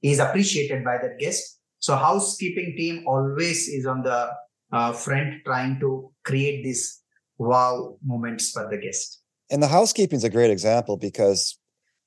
[0.02, 1.60] is appreciated by that guest.
[1.80, 4.32] So housekeeping team always is on the
[4.72, 7.02] uh, front trying to create these
[7.38, 9.22] wow moments for the guest.
[9.52, 11.58] And the housekeeping is a great example because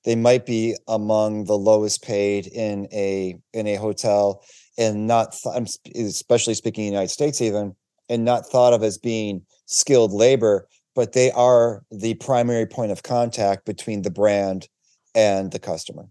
[0.04, 4.42] they might be among the lowest paid in a in a hotel
[4.78, 7.74] and not th- I'm sp- especially speaking in the United States even
[8.08, 10.66] and not thought of as being skilled labor
[10.98, 14.68] but they are the primary point of contact between the brand
[15.14, 16.08] and the customer.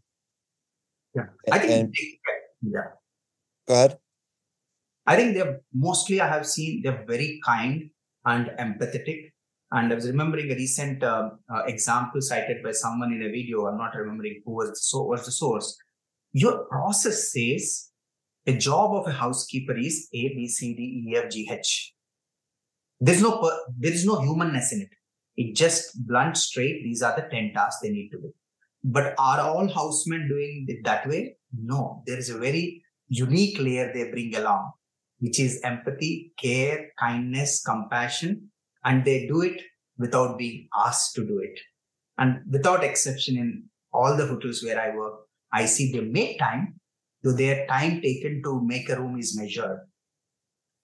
[1.13, 1.71] Yeah, I think.
[1.73, 1.95] and
[2.61, 2.95] yeah,
[3.67, 3.97] go ahead.
[5.05, 6.21] I think they're mostly.
[6.21, 7.89] I have seen they're very kind
[8.23, 9.33] and empathetic.
[9.73, 13.65] And I was remembering a recent um, uh, example cited by someone in a video.
[13.65, 15.77] I'm not remembering who was the, so, was the source.
[16.31, 17.86] Your process says
[18.47, 21.93] a job of a housekeeper is A, B, C, D, E, F, G, H.
[22.99, 23.41] There's no
[23.77, 24.89] there is no humanness in it.
[25.35, 26.81] It just blunt straight.
[26.83, 28.33] These are the 10 tasks they need to do.
[28.83, 31.35] But are all housemen doing it that way?
[31.53, 32.01] No.
[32.07, 34.71] There is a very unique layer they bring along,
[35.19, 38.49] which is empathy, care, kindness, compassion,
[38.83, 39.61] and they do it
[39.97, 41.59] without being asked to do it.
[42.17, 45.19] And without exception, in all the hotels where I work,
[45.51, 46.79] I see they make time,
[47.23, 49.79] though their time taken to make a room is measured.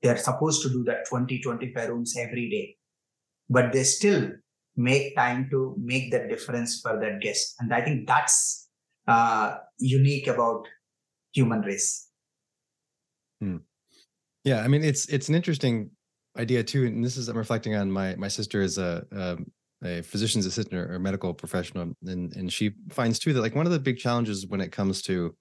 [0.02, 2.78] They're supposed to do that 20, 25 rooms every day,
[3.50, 4.32] but they still
[4.76, 7.56] make time to make that difference for that guest.
[7.60, 8.70] And I think that's
[9.08, 10.68] uh, unique about
[11.32, 12.10] human race.
[13.40, 13.58] Hmm.
[14.44, 15.92] Yeah, I mean it's it's an interesting
[16.38, 19.52] idea too, and this is I'm reflecting on my my sister is a um,
[19.84, 23.72] a physician's assistant or medical professional, and and she finds too that like one of
[23.72, 25.36] the big challenges when it comes to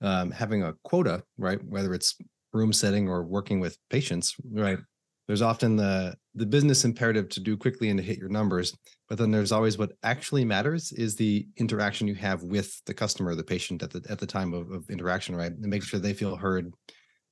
[0.00, 2.16] um, having a quota, right, whether it's
[2.52, 4.78] room setting or working with patients, right,
[5.26, 8.76] there's often the the business imperative to do quickly and to hit your numbers,
[9.08, 13.34] but then there's always what actually matters is the interaction you have with the customer,
[13.34, 16.12] the patient at the at the time of, of interaction, right, and making sure they
[16.12, 16.72] feel heard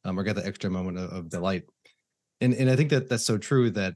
[0.04, 1.62] um, or get the extra moment of, of delight.
[2.40, 3.94] And and I think that that's so true that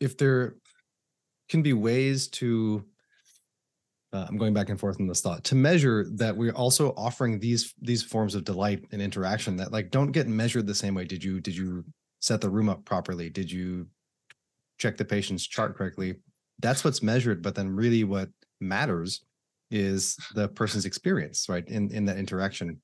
[0.00, 0.56] if there
[1.48, 2.84] can be ways to
[4.12, 7.38] uh, I'm going back and forth in this thought to measure that we're also offering
[7.38, 11.04] these these forms of delight and interaction that like don't get measured the same way.
[11.04, 11.84] Did you did you
[12.20, 13.28] set the room up properly?
[13.28, 13.86] Did you
[14.78, 16.16] check the patient's chart correctly?
[16.60, 18.30] That's what's measured, but then really what
[18.60, 19.24] matters
[19.70, 21.66] is the person's experience, right?
[21.68, 22.80] In in that interaction.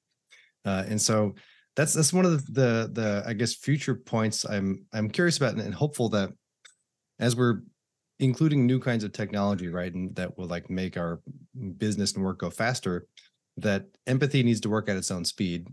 [0.66, 1.34] Uh, and so
[1.74, 5.54] that's that's one of the, the the I guess future points I'm I'm curious about
[5.54, 6.30] and hopeful that
[7.18, 7.60] as we're
[8.18, 11.20] including new kinds of technology, right, and that will like make our
[11.78, 13.06] business and work go faster,
[13.56, 15.68] that empathy needs to work at its own speed.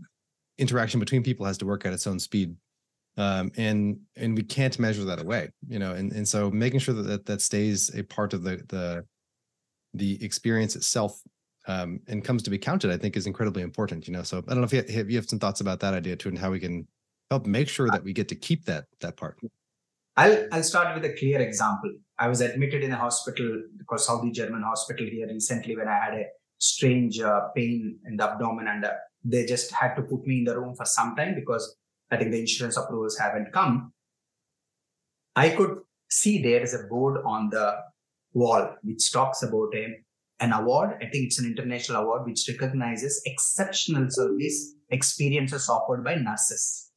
[0.58, 2.54] Interaction between people has to work at its own speed.
[3.18, 6.94] Um, and and we can't measure that away, you know, and, and so making sure
[6.94, 9.04] that, that that stays a part of the the
[9.92, 11.20] the experience itself
[11.68, 14.22] um, and comes to be counted, I think is incredibly important, you know.
[14.22, 16.16] So I don't know if you have, if you have some thoughts about that idea
[16.16, 16.88] too and how we can
[17.30, 19.38] help make sure that we get to keep that that part.
[20.16, 21.90] I'll I'll start with a clear example.
[22.18, 26.14] I was admitted in a hospital because Saudi German hospital here recently when I had
[26.14, 26.24] a
[26.58, 28.92] strange uh, pain in the abdomen and uh,
[29.24, 31.76] they just had to put me in the room for some time because
[32.10, 33.92] I think the insurance approvals haven't come.
[35.34, 35.78] I could
[36.10, 37.76] see there is a board on the
[38.34, 39.96] wall which talks about a,
[40.40, 40.96] an award.
[40.96, 46.91] I think it's an international award which recognizes exceptional service experiences offered by nurses.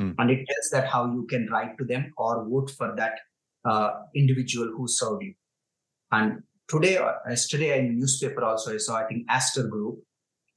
[0.00, 0.14] Mm.
[0.18, 3.14] And it tells that how you can write to them or vote for that
[3.64, 5.34] uh, individual who served you.
[6.10, 10.00] And today, or uh, yesterday in newspaper also, I saw, I think Aster Group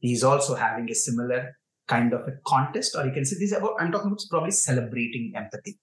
[0.02, 1.58] is also having a similar
[1.88, 5.34] kind of a contest, or you can say this about, I'm talking about probably celebrating
[5.36, 5.80] empathy.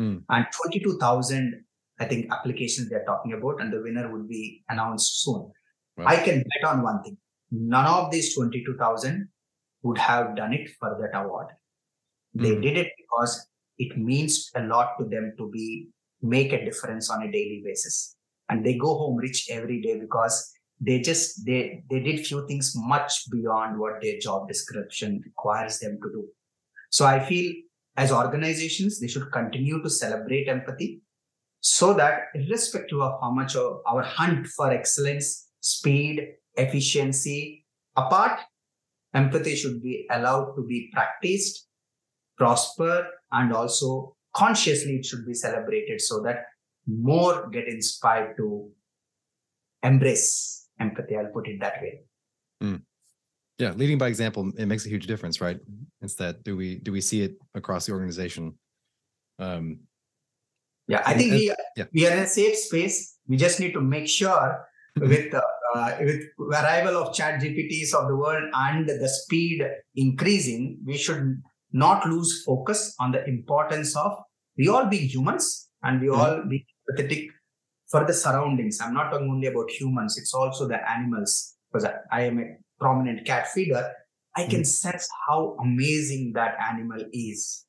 [0.00, 0.22] Mm.
[0.28, 1.64] And 22,000,
[1.98, 5.50] I think, applications they're talking about, and the winner would be announced soon.
[5.96, 6.06] Wow.
[6.06, 7.16] I can bet on one thing.
[7.50, 9.28] None of these 22,000
[9.82, 11.46] would have done it for that award.
[12.36, 12.62] They mm.
[12.62, 15.88] did it because it means a lot to them to be
[16.22, 18.16] make a difference on a daily basis.
[18.48, 22.74] And they go home rich every day because they just they they did few things
[22.76, 26.24] much beyond what their job description requires them to do.
[26.90, 27.54] So I feel
[27.96, 31.00] as organizations, they should continue to celebrate empathy
[31.60, 37.64] so that irrespective of how much of our hunt for excellence, speed, efficiency
[37.96, 38.38] apart,
[39.14, 41.65] empathy should be allowed to be practiced
[42.36, 46.44] prosper and also consciously it should be celebrated so that
[46.86, 48.70] more get inspired to
[49.82, 51.16] embrace empathy.
[51.16, 52.00] I'll put it that way.
[52.62, 52.80] Mm.
[53.58, 55.60] yeah leading by example it makes a huge difference right?
[56.00, 58.54] It's that do we do we see it across the organization?
[59.38, 59.80] Um
[60.88, 61.84] yeah i think we, yeah.
[61.92, 63.18] we are in a safe space.
[63.28, 64.64] We just need to make sure
[64.96, 65.42] with uh,
[65.74, 71.42] uh, with arrival of chat gpts of the world and the speed increasing we should
[71.76, 74.12] not lose focus on the importance of
[74.56, 77.28] we all being humans and we all be empathetic
[77.90, 78.80] for the surroundings.
[78.80, 81.54] I'm not talking only about humans, it's also the animals.
[81.70, 83.92] Because I, I am a prominent cat feeder,
[84.34, 84.66] I can mm.
[84.66, 87.64] sense how amazing that animal is.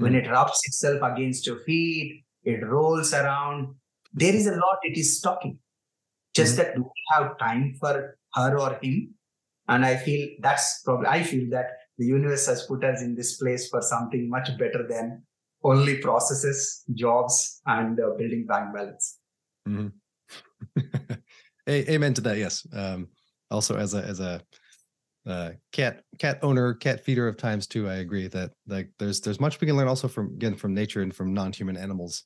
[0.00, 0.02] Mm.
[0.02, 3.74] When it rubs itself against your feet, it rolls around.
[4.12, 5.58] There is a lot it is talking.
[6.34, 6.84] Just that we
[7.14, 9.14] have time for her or him?
[9.68, 11.66] And I feel that's probably I feel that
[11.98, 15.22] the universe has put us in this place for something much better than
[15.62, 19.18] only processes, jobs, and uh, building bank balance.
[19.68, 21.14] Mm-hmm.
[21.68, 22.38] Amen to that.
[22.38, 22.66] Yes.
[22.72, 23.08] Um,
[23.50, 24.40] also, as a as a
[25.26, 29.40] uh, cat cat owner, cat feeder of times too, I agree that like there's there's
[29.40, 32.24] much we can learn also from again from nature and from non-human animals.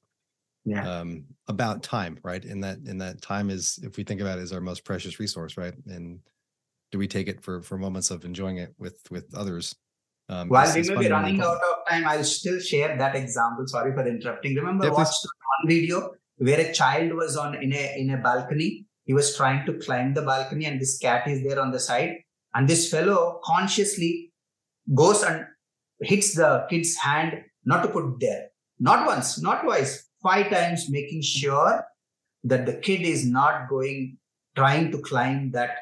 [0.67, 0.87] Yeah.
[0.87, 2.45] um, about time, right?
[2.45, 5.19] And that and that time is, if we think about it, is our most precious
[5.19, 5.73] resource, right?
[5.87, 6.21] And
[6.91, 9.75] do we take it for for moments of enjoying it with with others?
[10.29, 13.67] Um, While we may be running out of time, I'll still share that example.
[13.67, 14.55] Sorry for interrupting.
[14.55, 15.27] Remember, Yeah, watched
[15.59, 18.87] one video where a child was on in a in a balcony.
[19.05, 22.19] He was trying to climb the balcony, and this cat is there on the side.
[22.55, 24.33] And this fellow consciously
[24.95, 25.47] goes and
[26.01, 28.49] hits the kid's hand not to put there.
[28.79, 31.85] Not once, not twice, five times, making sure
[32.45, 34.17] that the kid is not going
[34.57, 35.77] trying to climb that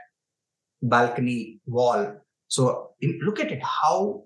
[0.82, 2.20] balcony wall.
[2.48, 4.24] So im- look at it how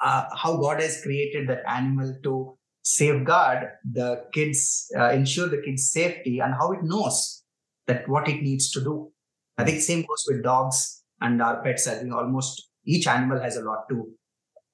[0.00, 5.90] uh, how God has created that animal to safeguard the kids, uh, ensure the kids'
[5.90, 7.42] safety, and how it knows
[7.86, 9.12] that what it needs to do.
[9.58, 11.88] I think same goes with dogs and our pets.
[11.88, 14.08] I think almost each animal has a lot to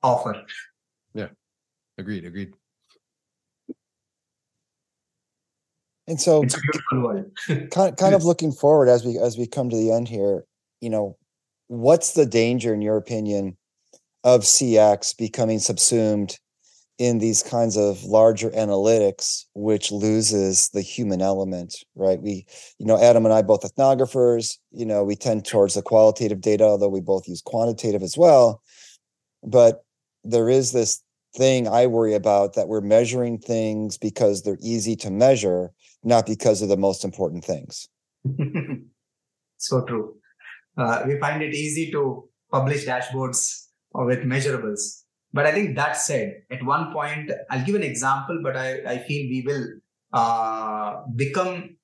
[0.03, 0.45] offer.
[1.14, 1.29] Yeah,
[1.97, 2.27] agreed.
[2.27, 2.55] Agreed.
[6.07, 7.70] And so It's a beautiful world.
[7.70, 10.45] kind kind of looking forward as we as we come to the end here,
[10.85, 11.16] you know,
[11.68, 13.57] what's the danger in your opinion
[14.22, 16.39] of CX becoming subsumed
[16.99, 22.20] in these kinds of larger analytics which loses the human element, right?
[22.20, 22.47] We
[22.78, 26.64] you know, Adam and I both ethnographers, you know, we tend towards the qualitative data
[26.64, 28.62] although we both use quantitative as well.
[29.43, 29.85] But
[30.22, 31.03] there is this
[31.35, 35.72] thing I worry about that we're measuring things because they're easy to measure
[36.05, 37.89] not because of the most important things.
[39.57, 40.16] so true.
[40.77, 45.03] Uh, we find it easy to publish dashboards or with measurables.
[45.33, 48.99] But I think that said, at one point, I'll give an example, but I, I
[48.99, 49.66] feel we will
[50.12, 51.77] uh, become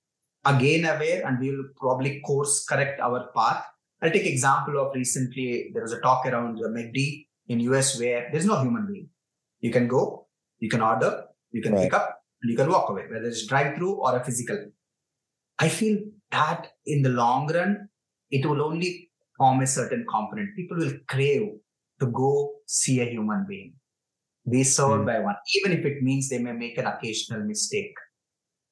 [0.45, 3.64] again aware and we will probably course correct our path.
[4.03, 8.28] I'll take example of recently, there was a talk around the MACD in US where
[8.32, 9.09] there's no human being.
[9.61, 10.28] You can go,
[10.59, 11.82] you can order, you can Right.
[11.84, 14.70] pick up, and you can walk away, whether it's drive through or a physical.
[15.59, 15.99] I feel
[16.30, 17.89] that in the long run,
[18.31, 20.55] it will only form a certain component.
[20.57, 21.49] People will crave
[22.01, 23.74] to go see a human being,
[24.51, 25.07] be served Hmm.
[25.07, 27.95] by one, even if it means they may make an occasional mistake.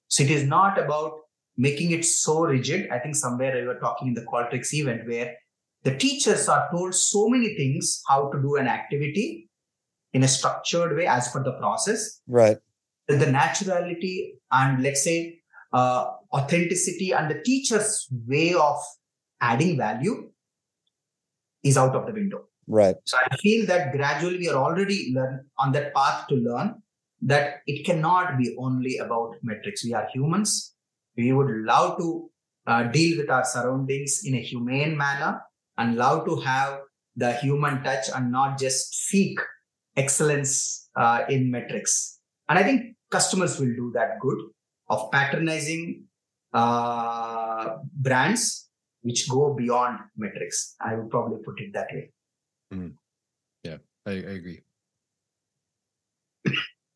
[0.09, 1.13] So it is not about
[1.57, 2.89] making it so rigid.
[2.91, 5.35] I think somewhere we were talking in the Qualtrics event where
[5.85, 9.49] the teachers are told so many things how to do an activity
[10.13, 12.57] in a structured way as per the process Right.
[13.09, 15.41] the naturality and let's say
[15.73, 18.77] uh, authenticity and the teacher's way of
[19.41, 20.31] adding value
[21.63, 22.45] is out of the window.
[22.67, 22.97] Right.
[23.05, 26.83] So I feel that gradually we are already learn on that path to learn
[27.23, 29.85] that it cannot be only about metrics.
[29.85, 30.75] We are humans.
[31.17, 32.31] We would love to
[32.67, 35.41] uh, deal with our surroundings in a humane manner
[35.79, 36.81] and love to have
[37.17, 39.41] the human touch and not just seek
[39.97, 42.21] excellence uh, in metrics.
[42.49, 44.39] And I think customers will do that good
[44.89, 46.05] of patronizing
[46.53, 48.68] uh, brands
[49.03, 50.75] which go beyond metrics.
[50.81, 52.13] I would probably put it that way.
[54.07, 54.63] I, I agree.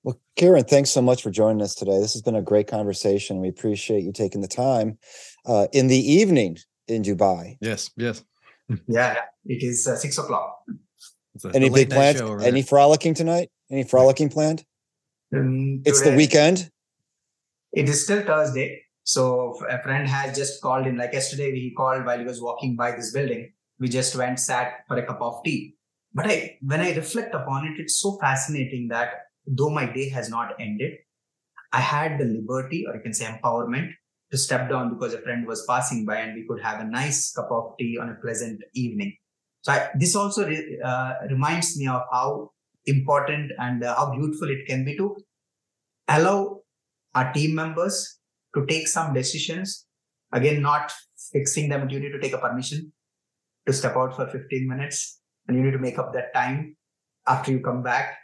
[0.03, 1.99] Well, Kiran, thanks so much for joining us today.
[1.99, 3.41] This has been a great conversation.
[3.41, 4.99] We appreciate you taking the time
[5.47, 6.57] uh, in the evening
[6.89, 7.57] in Dubai.
[7.61, 7.91] Yes.
[7.97, 8.25] Yes.
[8.89, 10.63] Yeah, it is uh, six o'clock.
[11.45, 12.17] A- Any big plans?
[12.19, 12.69] show over Any there.
[12.69, 13.51] frolicking tonight?
[13.71, 14.65] Any frolicking planned?
[15.35, 16.71] Um, It's the weekend.
[17.75, 18.83] It is still Thursday.
[19.05, 20.97] So a friend has just called in.
[20.97, 23.53] Like yesterday, he called while he was walking by this building.
[23.79, 25.77] We just went, sat for a cup of tea.
[26.15, 29.15] But I, when I reflect upon it, it's so fascinating that
[29.47, 30.93] though my day has not ended,
[31.73, 33.91] I had the liberty, or you can say empowerment,
[34.31, 37.33] to step down because a friend was passing by and we could have a nice
[37.33, 39.15] cup of tea on a pleasant evening.
[39.63, 42.51] So I, this also re- uh, reminds me of how
[42.87, 45.17] important and uh, how beautiful it can be to
[46.09, 46.61] allow
[47.15, 48.21] our team members
[48.55, 49.87] to take some decisions.
[50.33, 50.93] Again, not
[51.33, 51.89] fixing them.
[51.89, 52.93] You need to take a permission
[53.67, 56.77] to step out for 15 minutes and you need to make up that time
[57.27, 58.17] after you come back.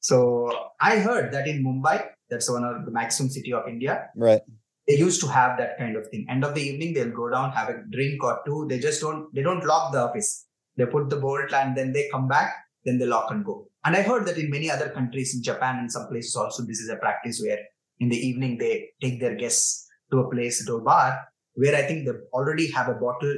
[0.00, 0.50] So
[0.80, 4.40] I heard that in Mumbai, that's one of the maximum city of India, Right.
[4.88, 6.26] they used to have that kind of thing.
[6.30, 8.66] End of the evening, they'll go down, have a drink or two.
[8.68, 10.46] They just don't, they don't lock the office.
[10.76, 12.54] They put the bolt and then they come back,
[12.84, 13.68] then they lock and go.
[13.84, 16.80] And I heard that in many other countries, in Japan and some places also, this
[16.80, 17.58] is a practice where
[18.00, 21.20] in the evening they take their guests to a place, to a bar,
[21.54, 23.34] where I think they already have a bottle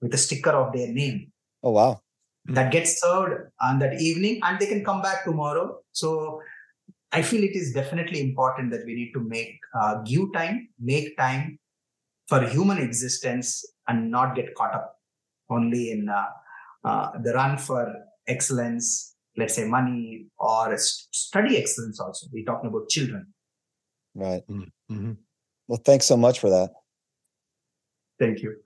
[0.00, 1.32] with a sticker of their name
[1.62, 2.00] Oh wow.
[2.46, 5.78] that gets served on that evening and they can come back tomorrow.
[5.92, 6.40] So
[7.12, 11.16] I feel it is definitely important that we need to make, uh, give time, make
[11.16, 11.58] time
[12.28, 14.96] for human existence and not get caught up
[15.48, 16.24] only in uh,
[16.84, 17.92] uh, the run for
[18.26, 22.26] excellence, let's say money or study excellence also.
[22.32, 23.32] We're talking about children.
[24.16, 24.42] Right.
[24.48, 24.70] Mm.
[24.90, 25.16] Mhm.
[25.68, 26.70] Well, thanks so much for that.
[28.18, 28.56] Thank you.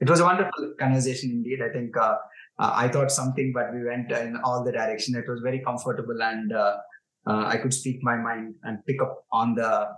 [0.00, 1.60] It was a wonderful conversation indeed.
[1.62, 2.16] I think uh,
[2.58, 5.14] uh, I thought something, but we went in all the direction.
[5.14, 6.76] It was very comfortable, and uh,
[7.26, 9.88] uh, I could speak my mind and pick up on the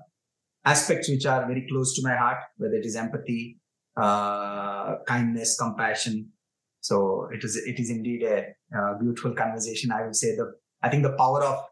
[0.64, 3.60] aspects which are very close to my heart, whether it is empathy,
[3.96, 6.32] uh, kindness, compassion.
[6.80, 9.92] So it is it is indeed a, uh beautiful conversation.
[9.92, 10.52] I would say the
[10.82, 11.64] I think the power of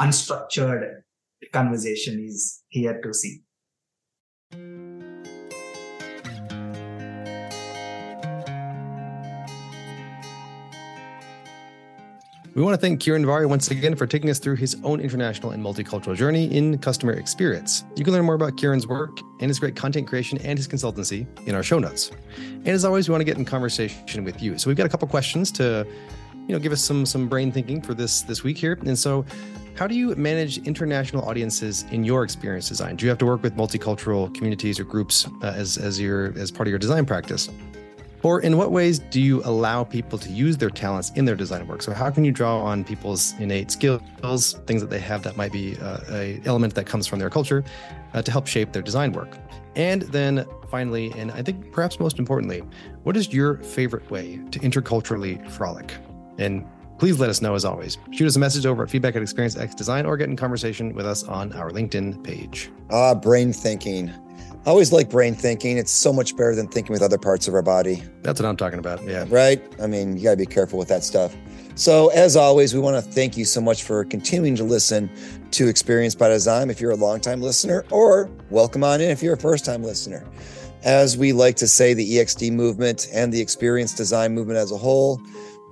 [0.00, 1.02] unstructured
[1.52, 3.42] conversation is here to see.
[12.54, 15.50] We want to thank Kiran Varri once again for taking us through his own international
[15.50, 17.84] and multicultural journey in customer experience.
[17.96, 21.26] You can learn more about Kiran's work and his great content creation and his consultancy
[21.48, 22.12] in our show notes.
[22.36, 24.56] And as always, we want to get in conversation with you.
[24.56, 25.84] So we've got a couple questions to,
[26.46, 28.78] you know, give us some some brain thinking for this this week here.
[28.84, 29.24] And so,
[29.76, 32.96] how do you manage international audiences in your experience design?
[32.96, 36.50] Do you have to work with multicultural communities or groups uh, as as your as
[36.50, 37.48] part of your design practice?
[38.22, 41.66] Or in what ways do you allow people to use their talents in their design
[41.66, 41.82] work?
[41.82, 45.52] So how can you draw on people's innate skills, things that they have that might
[45.52, 47.62] be uh, a element that comes from their culture,
[48.14, 49.36] uh, to help shape their design work?
[49.76, 52.62] And then finally, and I think perhaps most importantly,
[53.02, 55.92] what is your favorite way to interculturally frolic?
[56.38, 56.64] And
[56.98, 57.98] please let us know as always.
[58.10, 60.94] Shoot us a message over at feedback at Experience X Design or get in conversation
[60.94, 62.70] with us on our LinkedIn page.
[62.90, 64.10] Ah, brain thinking.
[64.66, 65.76] I always like brain thinking.
[65.76, 68.56] It's so much better than thinking with other parts of our body, That's what I'm
[68.56, 69.04] talking about.
[69.04, 69.26] Yeah.
[69.28, 69.62] right?
[69.82, 71.36] I mean, you got to be careful with that stuff.
[71.74, 75.10] So, as always, we want to thank you so much for continuing to listen
[75.50, 79.34] to Experience by Design if you're a longtime listener, or welcome on in if you're
[79.34, 80.24] a first time listener.
[80.82, 84.76] As we like to say, the EXD movement and the experience design movement as a
[84.78, 85.20] whole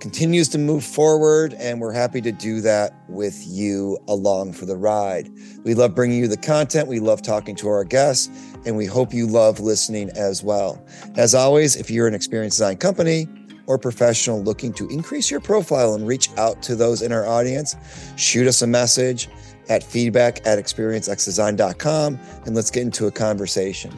[0.03, 4.77] continues to move forward, and we're happy to do that with you along for the
[4.77, 5.31] ride.
[5.63, 8.29] We love bringing you the content, we love talking to our guests,
[8.67, 10.85] and we hope you love listening as well.
[11.15, 13.29] As always, if you're an experience design company
[13.69, 17.77] or professional looking to increase your profile and reach out to those in our audience,
[18.17, 19.29] shoot us a message
[19.69, 23.97] at feedback at experiencexdesign.com and let's get into a conversation.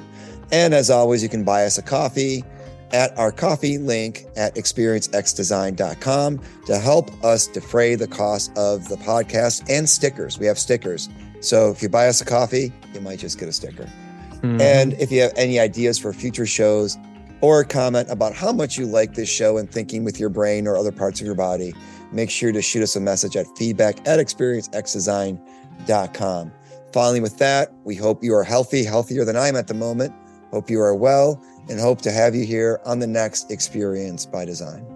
[0.53, 2.45] And as always, you can buy us a coffee
[2.95, 9.69] at our coffee link at experiencexdesign.com to help us defray the cost of the podcast
[9.69, 10.39] and stickers.
[10.39, 11.09] We have stickers.
[11.41, 13.91] So if you buy us a coffee, you might just get a sticker.
[14.43, 14.61] Mhm.
[14.61, 16.97] And if you have any ideas for future shows
[17.41, 20.69] or a comment about how much you like this show and thinking with your brain
[20.69, 21.75] or other parts of your body,
[22.13, 26.53] make sure to shoot us a message at feedback at experiencexdesign.com.
[26.93, 30.13] Finally, with that, we hope you are healthy, healthier than I am at the moment.
[30.53, 34.45] Hope you are well and hope to have you here on the next Experience by
[34.45, 34.94] Design.